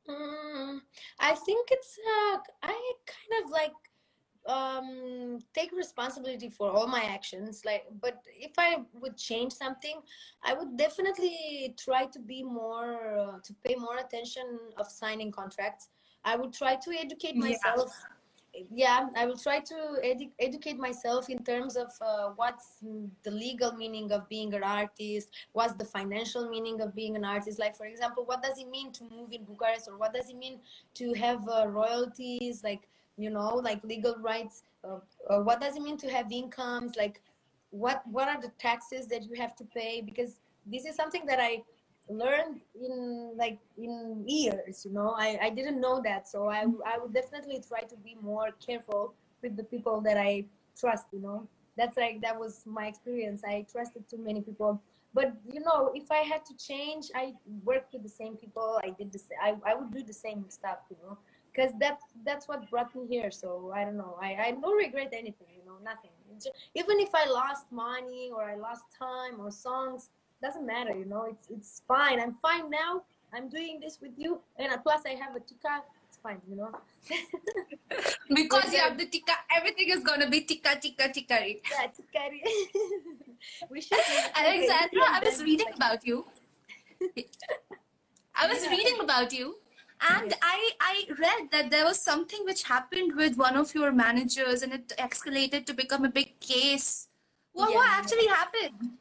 [0.08, 0.80] Mm,
[1.18, 3.72] I think it's uh, I kind of like
[4.46, 10.00] um take responsibility for all my actions like but if I would change something
[10.42, 15.88] I would definitely try to be more uh, to pay more attention of signing contracts.
[16.26, 17.90] I would try to educate myself.
[18.70, 22.84] Yeah I will try to edu- educate myself in terms of uh, what's
[23.22, 27.58] the legal meaning of being an artist what's the financial meaning of being an artist.
[27.58, 30.36] Like for example what does it mean to move in bucharest or what does it
[30.36, 30.60] mean
[30.94, 32.62] to have uh, royalties?
[32.62, 34.98] Like you know like legal rights uh,
[35.30, 36.96] uh, what does it mean to have incomes?
[36.96, 37.20] Like
[37.70, 40.00] what what are the taxes that you have to pay?
[40.00, 41.62] Because this is something that i
[42.08, 45.14] learned in like in years you know?
[45.16, 49.14] I i didn't know that so i i would definitely try to be more careful
[49.42, 50.44] with the people that i
[50.78, 51.46] trust you know?
[51.76, 53.42] That's like that was my experience.
[53.44, 54.80] I trusted too many people.
[55.12, 58.80] But you know if i had to change i worked with the same people.
[58.82, 61.18] I did this i, I would do the same stuff you know
[61.54, 64.16] because that's that's what brought me here so i don't know.
[64.20, 66.10] I i don't regret anything you know nothing.
[66.34, 70.10] Just, even if i lost money or i lost time or songs
[70.42, 72.20] doesn't matter you know it's it's fine.
[72.20, 73.02] I'm fine now.
[73.32, 76.72] I'm doing this with you and plus i have a tikka it's fine you know.
[78.34, 82.22] Because you have the tikka everything is gonna be tikka tikka tikka yeah tikka
[83.70, 83.98] we should
[84.42, 86.24] alexandra i was reading about you.
[88.36, 89.54] I was reading about you
[90.10, 94.62] and I, I read that there was something which happened with one of your managers
[94.62, 97.08] and it escalated to become a big case.
[97.54, 97.76] Well, yeah.
[97.76, 98.98] what actually happened?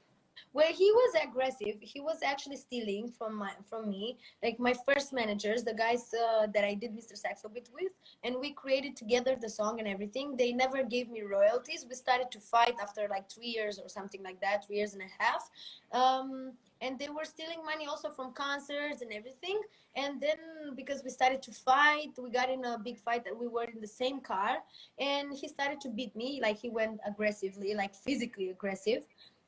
[0.53, 5.11] Where he was aggressive he was actually stealing from my from me like my first
[5.11, 7.91] managers the guys uh, that i did mr Saxobeat with
[8.23, 10.35] and we created together the song and everything.
[10.37, 11.85] They never gave me royalties.
[11.87, 15.03] We started to fight after like three years or something like that three years and
[15.03, 15.49] a half.
[15.91, 19.61] Um, and they were stealing money also from concerts and everything.
[19.95, 23.47] And then because we started to fight we got in a big fight that we
[23.47, 24.57] were in the same car
[24.99, 26.39] and he started to beat me.
[26.41, 29.03] Like he went aggressively like physically aggressive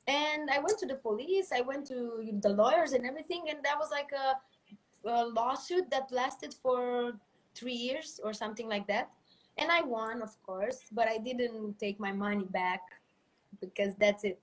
[0.07, 3.77] and i went to the police i went to the lawyers and everything and that
[3.77, 7.13] was like a, a lawsuit that lasted for
[7.55, 9.09] three years or something like that.
[9.57, 12.81] And i won of course but i didn't take my money back
[13.61, 14.39] because that's it.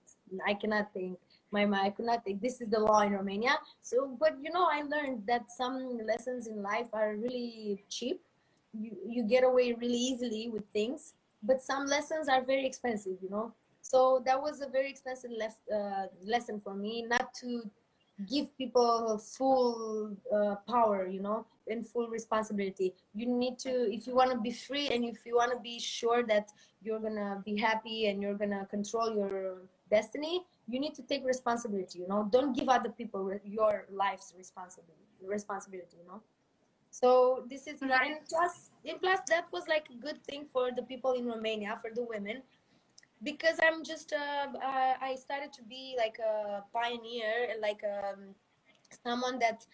[0.47, 1.19] I cannot think
[1.51, 3.59] my i could not take this is the law in romania.
[3.83, 8.21] So but you know i learned that some lessons in life are really cheap.
[8.73, 13.29] You, you get away really easily with things but some lessons are very expensive you
[13.29, 17.69] know so that was a very expensive lef- uh, lesson for me not to
[18.29, 22.93] give people full uh, power you know and full responsibility.
[23.15, 25.79] You need to if you want to be free and if you want to be
[25.79, 26.51] sure that
[26.83, 29.59] you're gonna be happy and you're gonna control your
[29.91, 32.29] destiny you need to take responsibility you know.
[32.31, 36.21] Don't give other people your life's responsibility responsibility you know.
[36.91, 38.11] So this is right.
[38.11, 41.79] and plus and plus that was like a good thing for the people in romania
[41.81, 42.43] for the women
[43.23, 48.35] because i'm just uh, uh, i started to be like a pioneer like um,
[49.05, 49.67] someone that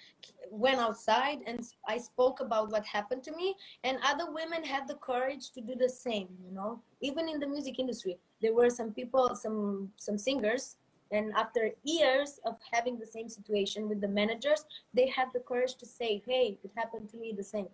[0.51, 4.95] went outside and i spoke about what happened to me and other women had the
[4.97, 6.81] courage to do the same you know?
[7.01, 10.77] Even in the music industry there were some people some some singers
[11.11, 15.75] and after years of having the same situation with the managers they had the courage
[15.77, 17.69] to say hey it happened to me the same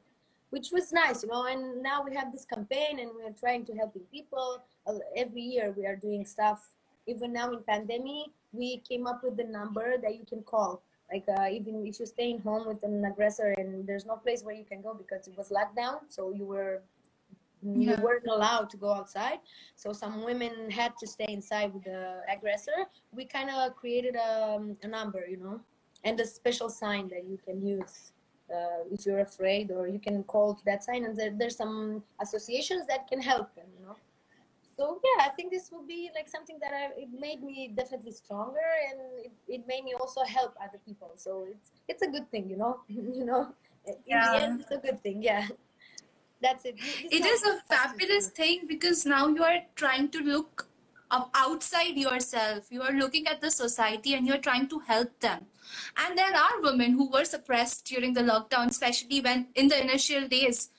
[0.55, 3.73] which was nice you know and now we have this campaign and we're trying to
[3.75, 4.63] helping people.
[5.17, 6.61] Every year we are doing stuff.
[7.07, 10.83] Even now in pandemic we came up with the number that you can call.
[11.13, 14.55] Like uh, even if you're staying home with an aggressor and there's no place where
[14.55, 16.83] you can go because it was locked down so you were
[17.63, 18.01] you yeah.
[18.01, 19.39] weren't allowed to go outside.
[19.75, 22.79] So some women had to stay inside with the aggressor.
[23.11, 25.61] We kind of created a, um, a number you know
[26.05, 28.13] and a special sign that you can use
[28.55, 32.03] uh, if you're afraid or you can call to that sign and there, there's some
[32.21, 33.97] associations that can help them you know?
[34.77, 38.13] So yeah i think this will be like something that I, it made me definitely
[38.13, 41.13] stronger and it, it made me also help other people.
[41.17, 42.81] So it's it's a good thing you know?
[42.89, 43.43] You know?
[43.87, 44.31] In yeah.
[44.31, 45.47] the end it's a good thing yeah.
[46.43, 46.77] That's it.
[46.77, 50.69] This it is a fabulous thing because now you are trying to look
[51.11, 52.67] outside yourself.
[52.71, 55.47] You are looking at the society and you're trying to help them.
[55.97, 60.29] And there are women who were suppressed during the lockdown especially when in the initial
[60.29, 60.71] days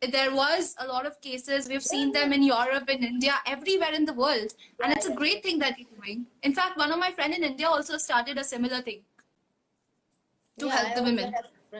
[0.00, 1.68] there was a lot of cases.
[1.68, 4.54] We've seen them in europe in india everywhere in the world.
[4.82, 6.26] And it's a great thing that you're doing.
[6.42, 9.02] In fact one of my friend in india also started a similar thing
[10.58, 11.34] to yeah, help the women.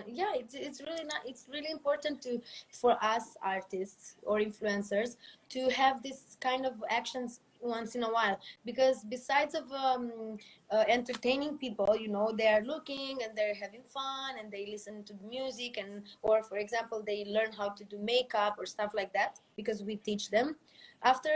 [0.07, 2.41] yeah it's, it's really not it's really important to
[2.73, 5.17] for us artists or influencers
[5.49, 8.39] to have this kind of actions once in a while.
[8.65, 10.39] Because besides of um,
[10.71, 15.05] uh, entertaining people you know they are looking and they're having fun and they listen
[15.05, 19.13] to music and or for example they learn how to do makeup or stuff like
[19.13, 20.57] that because we teach them.
[21.03, 21.31] After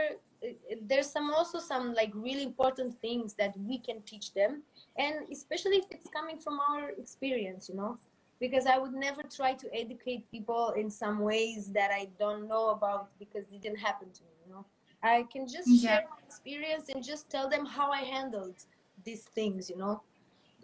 [0.45, 0.49] uh,
[0.81, 4.63] there's some also some like really important things that we can teach them.
[4.97, 7.97] And especially if it's coming from our experience you know
[8.43, 12.69] because i would never try to educate people in some ways that i don't know
[12.69, 14.65] about because it didn't happen to me you know
[15.03, 15.81] I can just yeah.
[15.81, 18.55] share my experience and just tell them how I handled
[19.03, 20.01] these things, you know.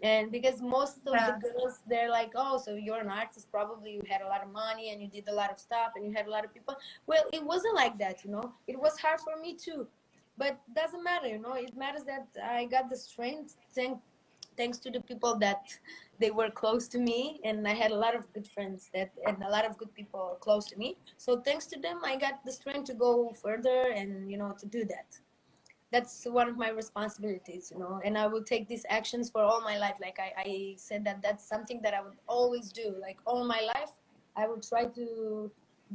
[0.02, 1.32] And because most of yeah.
[1.32, 4.50] the girls, they're like, oh, so you're an artist, probably you had a lot of
[4.50, 6.74] money and you did a lot of stuff and you had a lot of people.
[7.06, 8.54] Well, it wasn't like that, you know.
[8.66, 9.86] It was hard for me too.
[10.40, 12.26] but doesn't matter you know it matters that
[12.56, 13.98] i got the strength thank,
[14.60, 15.62] thanks to the people that
[16.22, 19.36] they were close to me and i had a lot of good friends that and
[19.48, 20.88] a lot of good people close to me.
[21.24, 23.12] So thanks to them i got the strength to go
[23.44, 25.08] further and you know to do that.
[25.92, 29.60] That's one of my responsibilities you know and i will take these actions for all
[29.70, 29.98] my life.
[30.06, 30.50] Like I, I
[30.88, 32.86] said that that's something that i would always do.
[33.06, 33.92] Like all my life
[34.42, 35.06] i will try to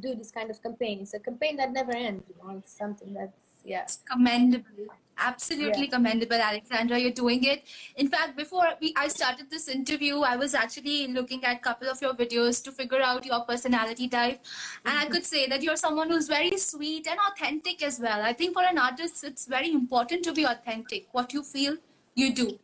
[0.05, 0.95] do this kind of campaign.
[1.03, 3.43] It's a campaign that never ends you know it's something that's
[3.73, 3.85] yeah.
[4.11, 5.91] Commendable absolutely yeah.
[5.91, 6.97] commendable alexandra.
[6.99, 7.63] You're doing it.
[7.95, 11.89] In fact before we i started this interview i was actually looking at a couple
[11.89, 14.39] of your videos to figure out your personality type.
[14.85, 15.07] And mm-hmm.
[15.07, 18.21] i could say that you're someone who's very sweet and authentic as well.
[18.21, 21.77] I think for an artist it's very important to be authentic what you feel
[22.15, 22.59] you do.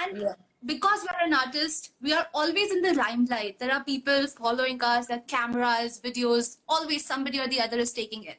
[0.00, 0.34] And yeah
[0.64, 3.58] because we're an artist, we are always in the limelight.
[3.58, 7.92] There are people following us, there are cameras, videos, always somebody or the other is
[7.92, 8.38] taking it.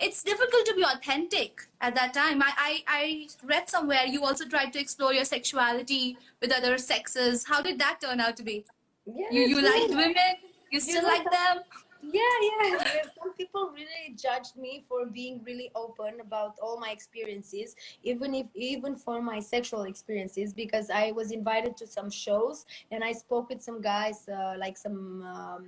[0.00, 2.42] It's difficult to be authentic at that time.
[2.42, 7.44] I, I, I read somewhere you also tried to explore your sexuality with other sexes.
[7.44, 8.64] How did that turn out to be?
[9.06, 10.36] You you liked women?
[10.70, 11.62] You still you like them?
[12.02, 13.02] Yeah yeah.
[13.18, 18.46] Some people really judged me for being really open about all my experiences even if
[18.54, 23.48] even for my sexual experiences because i was invited to some shows and i spoke
[23.48, 25.66] with some guys uh, like some um,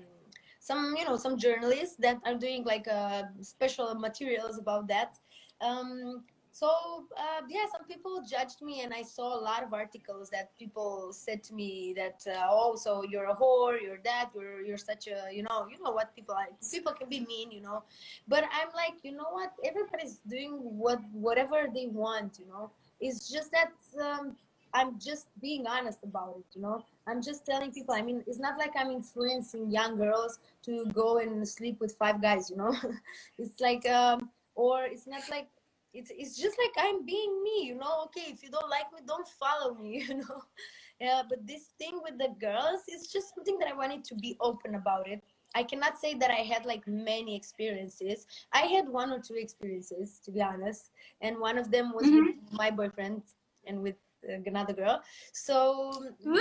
[0.69, 5.19] some you know some journalists that are doing like uh, special materials about that.
[5.61, 6.25] Um,
[6.59, 6.69] so
[7.17, 11.13] uh, yeah some people judged me and i saw a lot of articles that people
[11.13, 15.07] said to me that uh, oh so you're a whore you're that you're you're such
[15.07, 17.83] a you know you know what people are people can be mean you know.
[18.27, 19.53] But i'm like you know what?
[19.65, 20.53] Everybody's doing
[20.85, 22.71] what whatever they want you know.
[23.01, 23.73] It's just that
[24.07, 24.37] um,
[24.75, 26.85] i'm just being honest about it you know.
[27.07, 31.19] I'm just telling people i mean it's not like i'm influencing young girls to go
[31.19, 32.75] and sleep with five guys you know.
[33.39, 35.49] It's like um or it's not like
[35.95, 38.03] it's it's just like i'm being me you know?
[38.05, 40.43] Okay if you don't like me don't follow me you know?
[41.01, 44.37] Yeah but this thing with the girls it's just something that i wanted to be
[44.41, 45.23] open about it.
[45.55, 48.27] I cannot say that i had like many experiences.
[48.53, 52.27] I had one or two experiences to be honest and one of them was mm-hmm.
[52.27, 53.23] with my boyfriend
[53.67, 53.97] and with
[54.29, 55.01] uh, another girl.
[55.33, 55.93] So
[56.25, 56.39] Woo!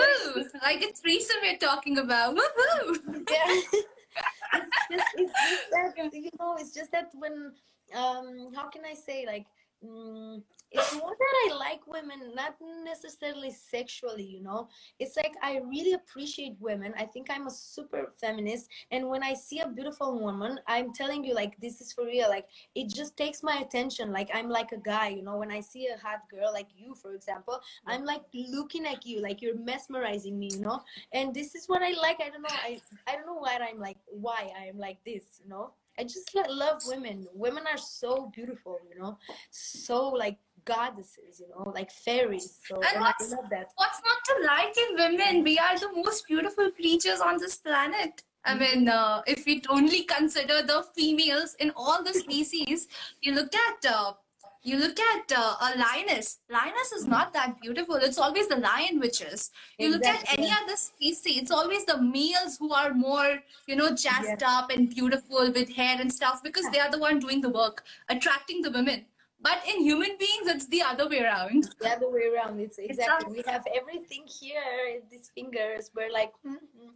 [0.61, 2.35] like a threesome we're talking about.
[2.35, 3.25] Woo-hoo!
[3.29, 3.61] yeah.
[4.89, 7.51] It's just it's just that you know it's just that when
[7.95, 9.45] um how can i say like
[9.83, 14.67] mm, it's more that I like women, not necessarily sexually, you know.
[14.99, 16.93] It's like I really appreciate women.
[16.97, 18.67] I think I'm a super feminist.
[18.91, 22.29] And when I see a beautiful woman, I'm telling you, like, this is for real.
[22.29, 24.11] Like, it just takes my attention.
[24.11, 25.37] Like, I'm like a guy, you know.
[25.37, 29.21] When I see a hot girl, like you, for example, I'm like looking at you,
[29.21, 30.81] like you're mesmerizing me, you know.
[31.13, 32.17] And this is what I like.
[32.19, 32.49] I don't know.
[32.51, 35.71] I, I don't know why I'm like, why I'm like this, you know.
[35.99, 37.27] I just love women.
[37.33, 39.17] Women are so beautiful, you know,
[39.49, 42.59] so like goddesses, you know, like fairies.
[42.65, 43.71] So and, and I love that.
[43.75, 45.43] What's not to like in women?
[45.43, 48.21] We are the most beautiful creatures on this planet.
[48.45, 48.59] I mm-hmm.
[48.59, 52.87] mean, uh, if we only consider the females in all the species,
[53.21, 54.13] you look at uh,
[54.63, 56.39] you look at uh, a lioness.
[56.49, 57.95] Lioness is not that beautiful.
[57.95, 59.97] It's always the lion which is You exactly.
[59.97, 64.41] look at any other species, it's always the males who are more, you know, jazzed
[64.41, 64.43] yes.
[64.45, 67.83] up and beautiful with hair and stuff because they are the one doing the work,
[68.09, 69.05] attracting the women.
[69.39, 71.69] But in human beings, it's the other way around.
[71.79, 72.59] The other way around.
[72.59, 73.37] It's exactly.
[73.37, 75.01] It's we have everything here.
[75.09, 75.91] These fingers.
[75.95, 76.33] We're like.
[76.45, 76.89] Mm-hmm.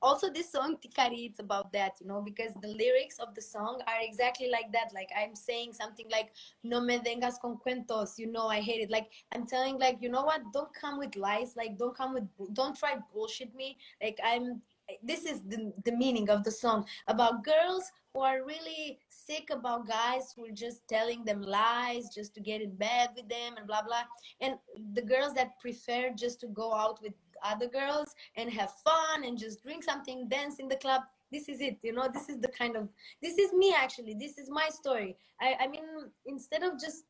[0.00, 3.80] Also, this song Tikari, it's about that, you know, because the lyrics of the song
[3.86, 4.92] are exactly like that.
[4.92, 6.32] Like I'm saying something like
[6.64, 8.90] "No me vengas con cuentos," you know, I hate it.
[8.90, 10.40] Like I'm telling, like you know what?
[10.52, 11.54] Don't come with lies.
[11.56, 12.26] Like don't come with.
[12.54, 13.76] Don't try bullshit me.
[14.02, 14.62] Like I'm
[15.02, 16.86] this is the, the meaning of the song.
[17.08, 22.34] About girls who are really sick about guys who are just telling them lies just
[22.34, 24.02] to get in bed with them and blah blah.
[24.40, 24.54] And
[24.94, 27.12] the girls that prefer just to go out with
[27.44, 31.60] other girls and have fun and just drink something dance in the club this is
[31.60, 32.08] it you know?
[32.12, 32.88] This is the kind of
[33.22, 34.14] this is me actually.
[34.14, 35.16] This is my story.
[35.40, 35.84] I i mean
[36.26, 37.04] instead of just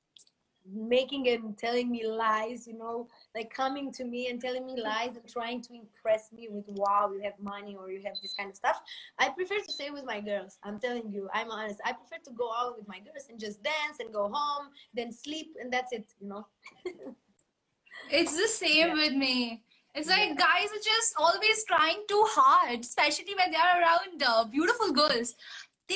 [0.71, 5.17] making and telling me lies, you know, like coming to me and telling me lies
[5.17, 8.51] and trying to impress me with wow, you have money or you have this kind
[8.51, 8.81] of stuff.
[9.19, 10.59] I prefer to stay with my girls.
[10.63, 11.81] I'm telling you, I'm honest.
[11.85, 15.13] I prefer to go out with my girls and just dance and go home, then
[15.13, 16.47] sleep, and that's it, you know.
[18.11, 18.95] it's the same yeah.
[18.95, 19.63] with me.
[19.95, 20.35] It's like yeah.
[20.37, 25.35] guys are just always trying too hard, especially when they are around uh, beautiful girls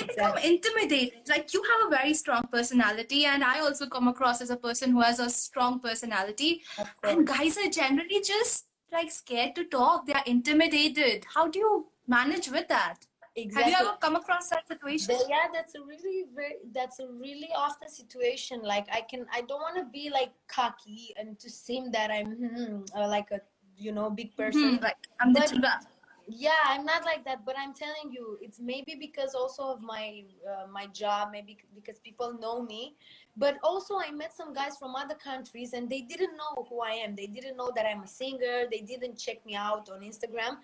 [0.01, 1.29] they become intimidated.
[1.29, 4.91] Like you have a very strong personality, and I also come across as a person
[4.93, 6.63] who has a strong personality.
[7.03, 10.07] And guys are generally just like scared to talk.
[10.07, 11.27] They are intimidated.
[11.35, 13.07] How do you manage with that?
[13.37, 13.73] exactly.
[13.73, 15.15] Have you ever come across that situation?
[15.15, 18.63] But yeah, that's a really very that's a really often situation.
[18.63, 22.33] Like I can I don't want to be like cocky and to seem that I'm
[22.33, 23.41] hmm, uh, like a
[23.77, 24.79] you know big person.
[24.79, 25.81] Mhm, Like I'm the diva.
[26.29, 30.25] Yeah, I'm not like that, but I'm telling you, it's maybe because also of my
[30.45, 32.97] uh, my job, maybe because people know me,
[33.37, 36.93] but also I met some guys from other countries and they didn't know who I
[36.93, 37.15] am.
[37.15, 38.65] They didn't know that I'm a singer.
[38.71, 40.57] They didn't check me out on Instagram.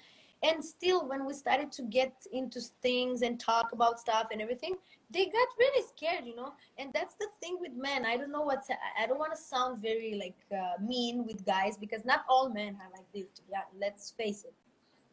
[0.42, 4.74] And still, when we started to get into things and talk about stuff and everything,
[5.10, 6.54] they got really scared, you know.
[6.76, 8.04] And that's the thing with men.
[8.04, 8.68] I don't know what's.
[8.68, 12.48] I- I don't want to sound very like uh, mean with guys because not all
[12.48, 13.28] men are like this.
[13.48, 14.54] Yeah, let's face it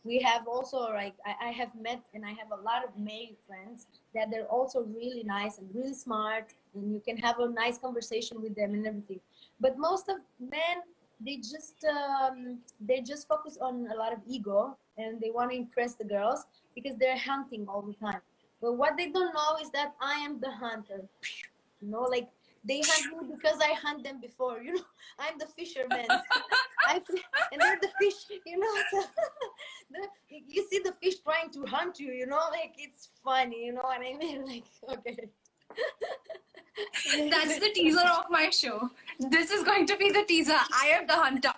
[0.04, 3.36] we have also like I, I have met and I have a lot of male
[3.47, 7.78] friends that they're also really nice and really smart and you can have a nice
[7.78, 9.20] conversation with them and everything.
[9.60, 10.84] But most of men
[11.24, 15.58] they just um, they just focus on a lot of ego and they want to
[15.58, 16.45] impress the girls
[16.76, 18.22] because they're hunting all the time.
[18.62, 21.02] But what they don't know is that I am the hunter.
[21.82, 22.30] You know, like
[22.64, 24.62] they hunt me because I hunt them before.
[24.62, 24.82] You know,
[25.20, 26.05] I'm the fisherman.
[26.88, 26.95] I
[27.51, 28.39] and they're the fish.
[28.45, 29.03] You know, so
[29.91, 30.07] the,
[30.47, 32.12] you see the fish trying to hunt you.
[32.12, 33.66] You know, like it's funny.
[33.66, 34.45] You know what I mean?
[34.45, 35.30] Like okay.
[37.30, 38.89] That's the teaser of my show.
[39.20, 40.53] This is going to be the teaser.
[40.53, 41.53] I am the hunter.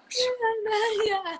[1.05, 1.37] yeah.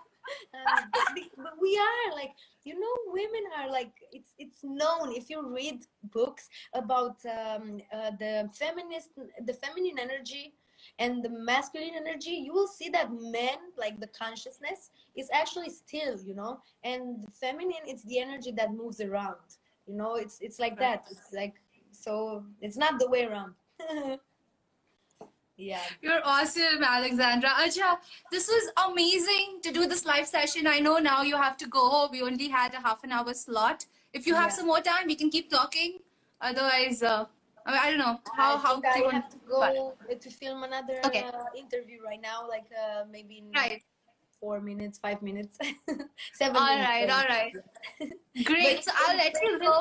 [0.54, 2.32] Um, but, but we are like
[2.64, 8.12] you know women are like it's it's known if you read books about um, uh,
[8.20, 9.10] the feminist
[9.46, 10.54] the feminine energy
[11.00, 16.20] and the masculine energy you will see that men like the consciousness is actually still
[16.24, 19.58] you know and the feminine it's the energy that moves around
[19.88, 21.06] you know it's it's like that.
[21.12, 21.56] It's like
[21.92, 23.54] so it's not the way around
[25.62, 27.50] yeah You're awesome, Alexandra.
[27.64, 27.98] Acha,
[28.32, 30.68] this was amazing to do this live session.
[30.68, 32.10] I know now you have to go.
[32.12, 33.86] We only had a half an hour slot.
[34.14, 34.58] If you have Yeah.
[34.58, 36.00] some more time, we can keep talking.
[36.50, 37.26] Otherwise, uh,
[37.66, 39.40] I, mean, I don't know how I how think do you I want have to
[39.56, 41.24] go to film another Okay.
[41.24, 43.84] uh, interview right now, like uh, maybe in Right.
[44.40, 45.58] four minutes, five minutes,
[46.42, 46.90] seven All minutes.
[46.90, 47.54] right, all right.
[48.52, 48.84] Great.
[48.84, 49.76] So I'll let you go.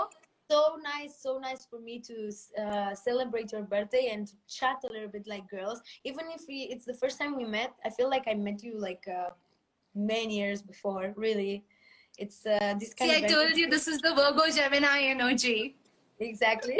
[0.50, 4.92] So nice, so nice for me to uh, celebrate your birthday and to chat a
[4.92, 5.80] little bit like girls.
[6.02, 8.76] Even if we, it's the first time we met, I feel like I met you
[8.76, 9.30] like uh,
[9.94, 11.12] many years before.
[11.16, 11.62] Really,
[12.18, 15.76] it's uh, this kind See, of I told you this is the Virgo Gemini energy.
[16.18, 16.78] exactly.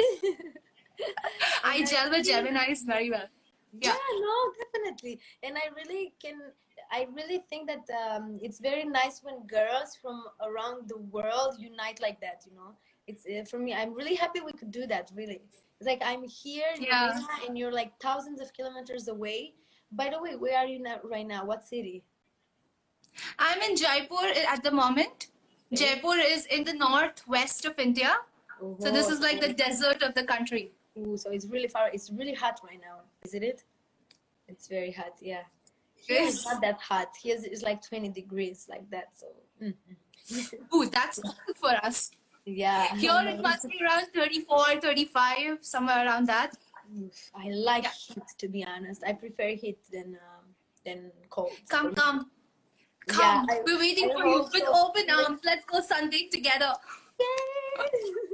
[1.63, 3.27] I gel with Geminis very well.
[3.79, 3.93] yeah.
[3.93, 4.19] Yeah.
[4.27, 5.13] no definitely
[5.43, 6.37] and i really can
[6.91, 10.17] i really think that um, it's very nice when girls from
[10.47, 12.71] around the world unite like that you know
[13.11, 15.39] it's uh, for me i'm really happy we could do that really
[15.79, 17.19] it's like i'm here in Yeah.
[17.45, 19.37] And you're like thousands of kilometers away
[19.99, 21.97] by the way where are you now, right now what city
[23.37, 25.27] I'm in Jaipur at the moment.
[25.79, 28.11] Jaipur is in the northwest of India.
[28.79, 30.71] So this is like the desert of the country.
[30.97, 33.63] Ooh, so it's really far it's really hot right now isn't it
[34.49, 35.43] it's very hot yeah
[36.09, 36.33] Yes.
[36.33, 39.27] it's not that hot here it's like 20 degrees like that so
[39.61, 39.73] mm.
[40.73, 41.19] Ooh, that's
[41.55, 42.11] for us.
[42.45, 46.51] Yeah Here it must be around 34, 35, somewhere around that.
[47.35, 49.03] I like heat to be honest.
[49.05, 50.45] I prefer heat than um,
[50.85, 51.51] than cold.
[51.69, 52.29] Come, come,
[53.07, 53.45] come.
[53.49, 54.87] I- We're waiting I for you with so.
[54.87, 55.39] open arms.
[55.45, 56.73] Let's go Sunday together.
[57.19, 57.85] Yay!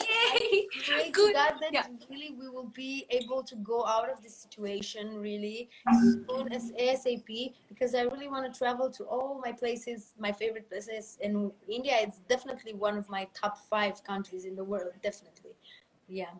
[0.00, 0.66] Yay!
[1.04, 1.34] To Good.
[1.34, 1.86] God that Yeah.
[2.10, 5.70] really we will be able to go out of this situation really
[6.28, 10.68] soon as ASAP because I really want to travel to all my places, my favorite
[10.68, 11.18] places.
[11.22, 14.92] And India is definitely one of my top five countries in the world.
[15.02, 15.52] Definitely.
[16.08, 16.32] Yeah.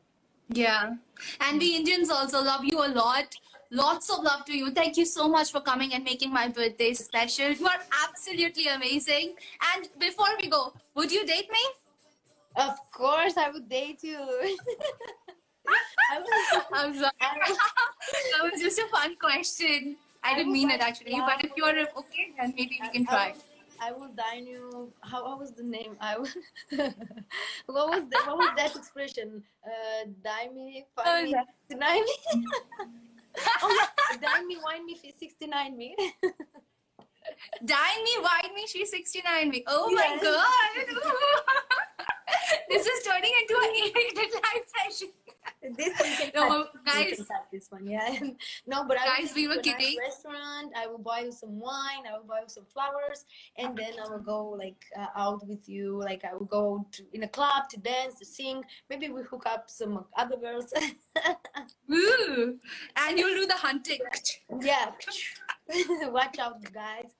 [0.49, 0.95] Yeah.
[1.41, 3.35] And we Indians also love you a lot.
[3.71, 4.71] Lots of love to you.
[4.71, 7.51] Thank you so much for coming and making my birthday special.
[7.51, 9.35] You are absolutely amazing.
[9.75, 11.59] And before we go, would you date me?
[12.57, 14.19] Of course, I would date you.
[16.11, 17.11] I was, I'm sorry.
[17.21, 17.57] I
[18.39, 19.97] that was just a fun question.
[20.23, 21.13] I didn't mean it actually.
[21.13, 23.35] yeah, But if you're okay, then maybe we can try.
[23.81, 24.93] I will dine you.
[25.03, 25.97] How, what was the name?
[26.01, 26.29] I will,
[27.67, 29.43] what was the, what was that expression?
[29.67, 31.43] Uh, dine me, Oh, find me, yeah.
[31.69, 32.43] deny me.
[33.63, 35.97] oh, yeah, dine me, wine me, sixty nine me.
[37.65, 39.65] Dine me, wine me, she's 69 me.
[39.67, 42.05] Oh my god.
[42.69, 45.09] This is turning into an 8 live session.
[45.77, 47.23] this one No, guys.
[47.53, 48.19] this one, yeah.
[48.67, 49.97] no, but Guys, we were a nice kidding.
[49.99, 50.73] Restaurant.
[50.77, 52.05] I will buy you some wine.
[52.11, 53.25] I will buy you some flowers,
[53.59, 55.99] and then I will go like uh, out with you.
[56.01, 58.63] Like I will go to in a club to dance, to sing.
[58.91, 60.73] Maybe we hook up some other girls.
[61.89, 62.59] Woo.
[62.97, 64.01] And you'll do the hunting.
[64.61, 64.91] yeah.
[66.09, 67.11] Watch out, guys.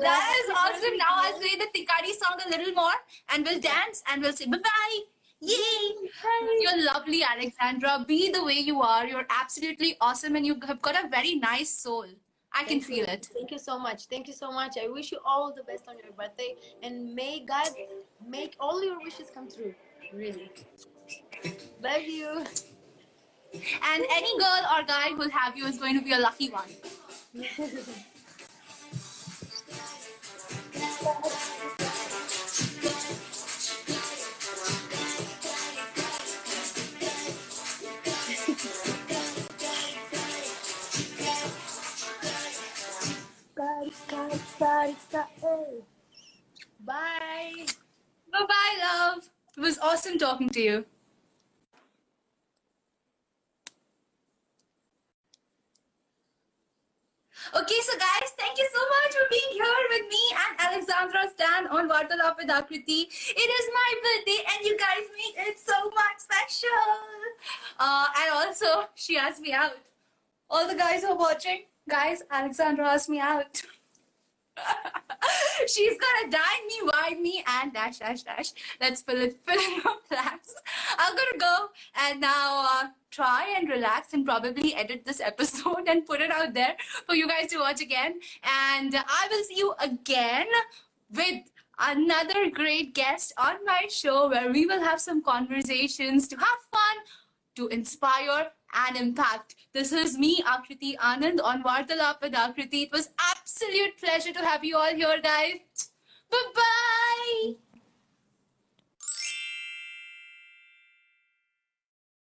[0.00, 0.96] That is awesome.
[0.96, 2.92] Now I'll play the Tikari song a little more
[3.30, 4.98] and we'll dance and we'll say bye bye.
[5.40, 6.10] Yay!
[6.60, 8.04] You're lovely, Alexandra.
[8.08, 9.06] Be the way you are.
[9.06, 12.06] You're absolutely awesome and you have got a very nice soul.
[12.52, 12.96] I can Thank you.
[12.96, 13.28] feel it.
[13.34, 14.06] Thank you so much.
[14.06, 14.76] Thank you so much.
[14.82, 17.68] I wish you all the best on your birthday and may God
[18.26, 19.74] make all your wishes come true.
[20.12, 20.50] Really.
[21.82, 22.44] Love you.
[23.54, 26.68] And any girl or guy who'll have you is going to be a lucky one.
[46.80, 47.66] Bye.
[48.32, 49.30] Bye bye, love.
[49.56, 50.84] It was awesome talking to you.
[57.56, 61.68] Okay, so guys, thank you so much for being here with me and Alexandra Stan
[61.68, 63.02] on Vartalaap with Akriti.
[63.06, 66.68] It is my birthday and you guys make it so much special.
[67.78, 69.76] Uh, and also, she asked me out.
[70.50, 73.62] All the guys who are watching, guys, Alexandra asked me out.
[75.66, 78.52] She's gonna dine me, wine me, and dash, dash, dash.
[78.80, 80.54] Let's fill it, fill in our plans.
[80.98, 86.06] I'm gonna go and now uh, try and relax and probably edit this episode and
[86.06, 86.76] put it out there
[87.06, 88.18] for you guys to watch again.
[88.42, 90.46] And I will see you again
[91.10, 91.42] with
[91.78, 96.96] another great guest on my show where we will have some conversations to have fun,
[97.56, 99.54] to inspire and impact.
[99.72, 102.84] This is me, Akriti Anand, on Vartalaap with Akriti.
[102.84, 105.90] It was absolute pleasure to have you all here, guys.
[106.30, 107.63] Bye-bye.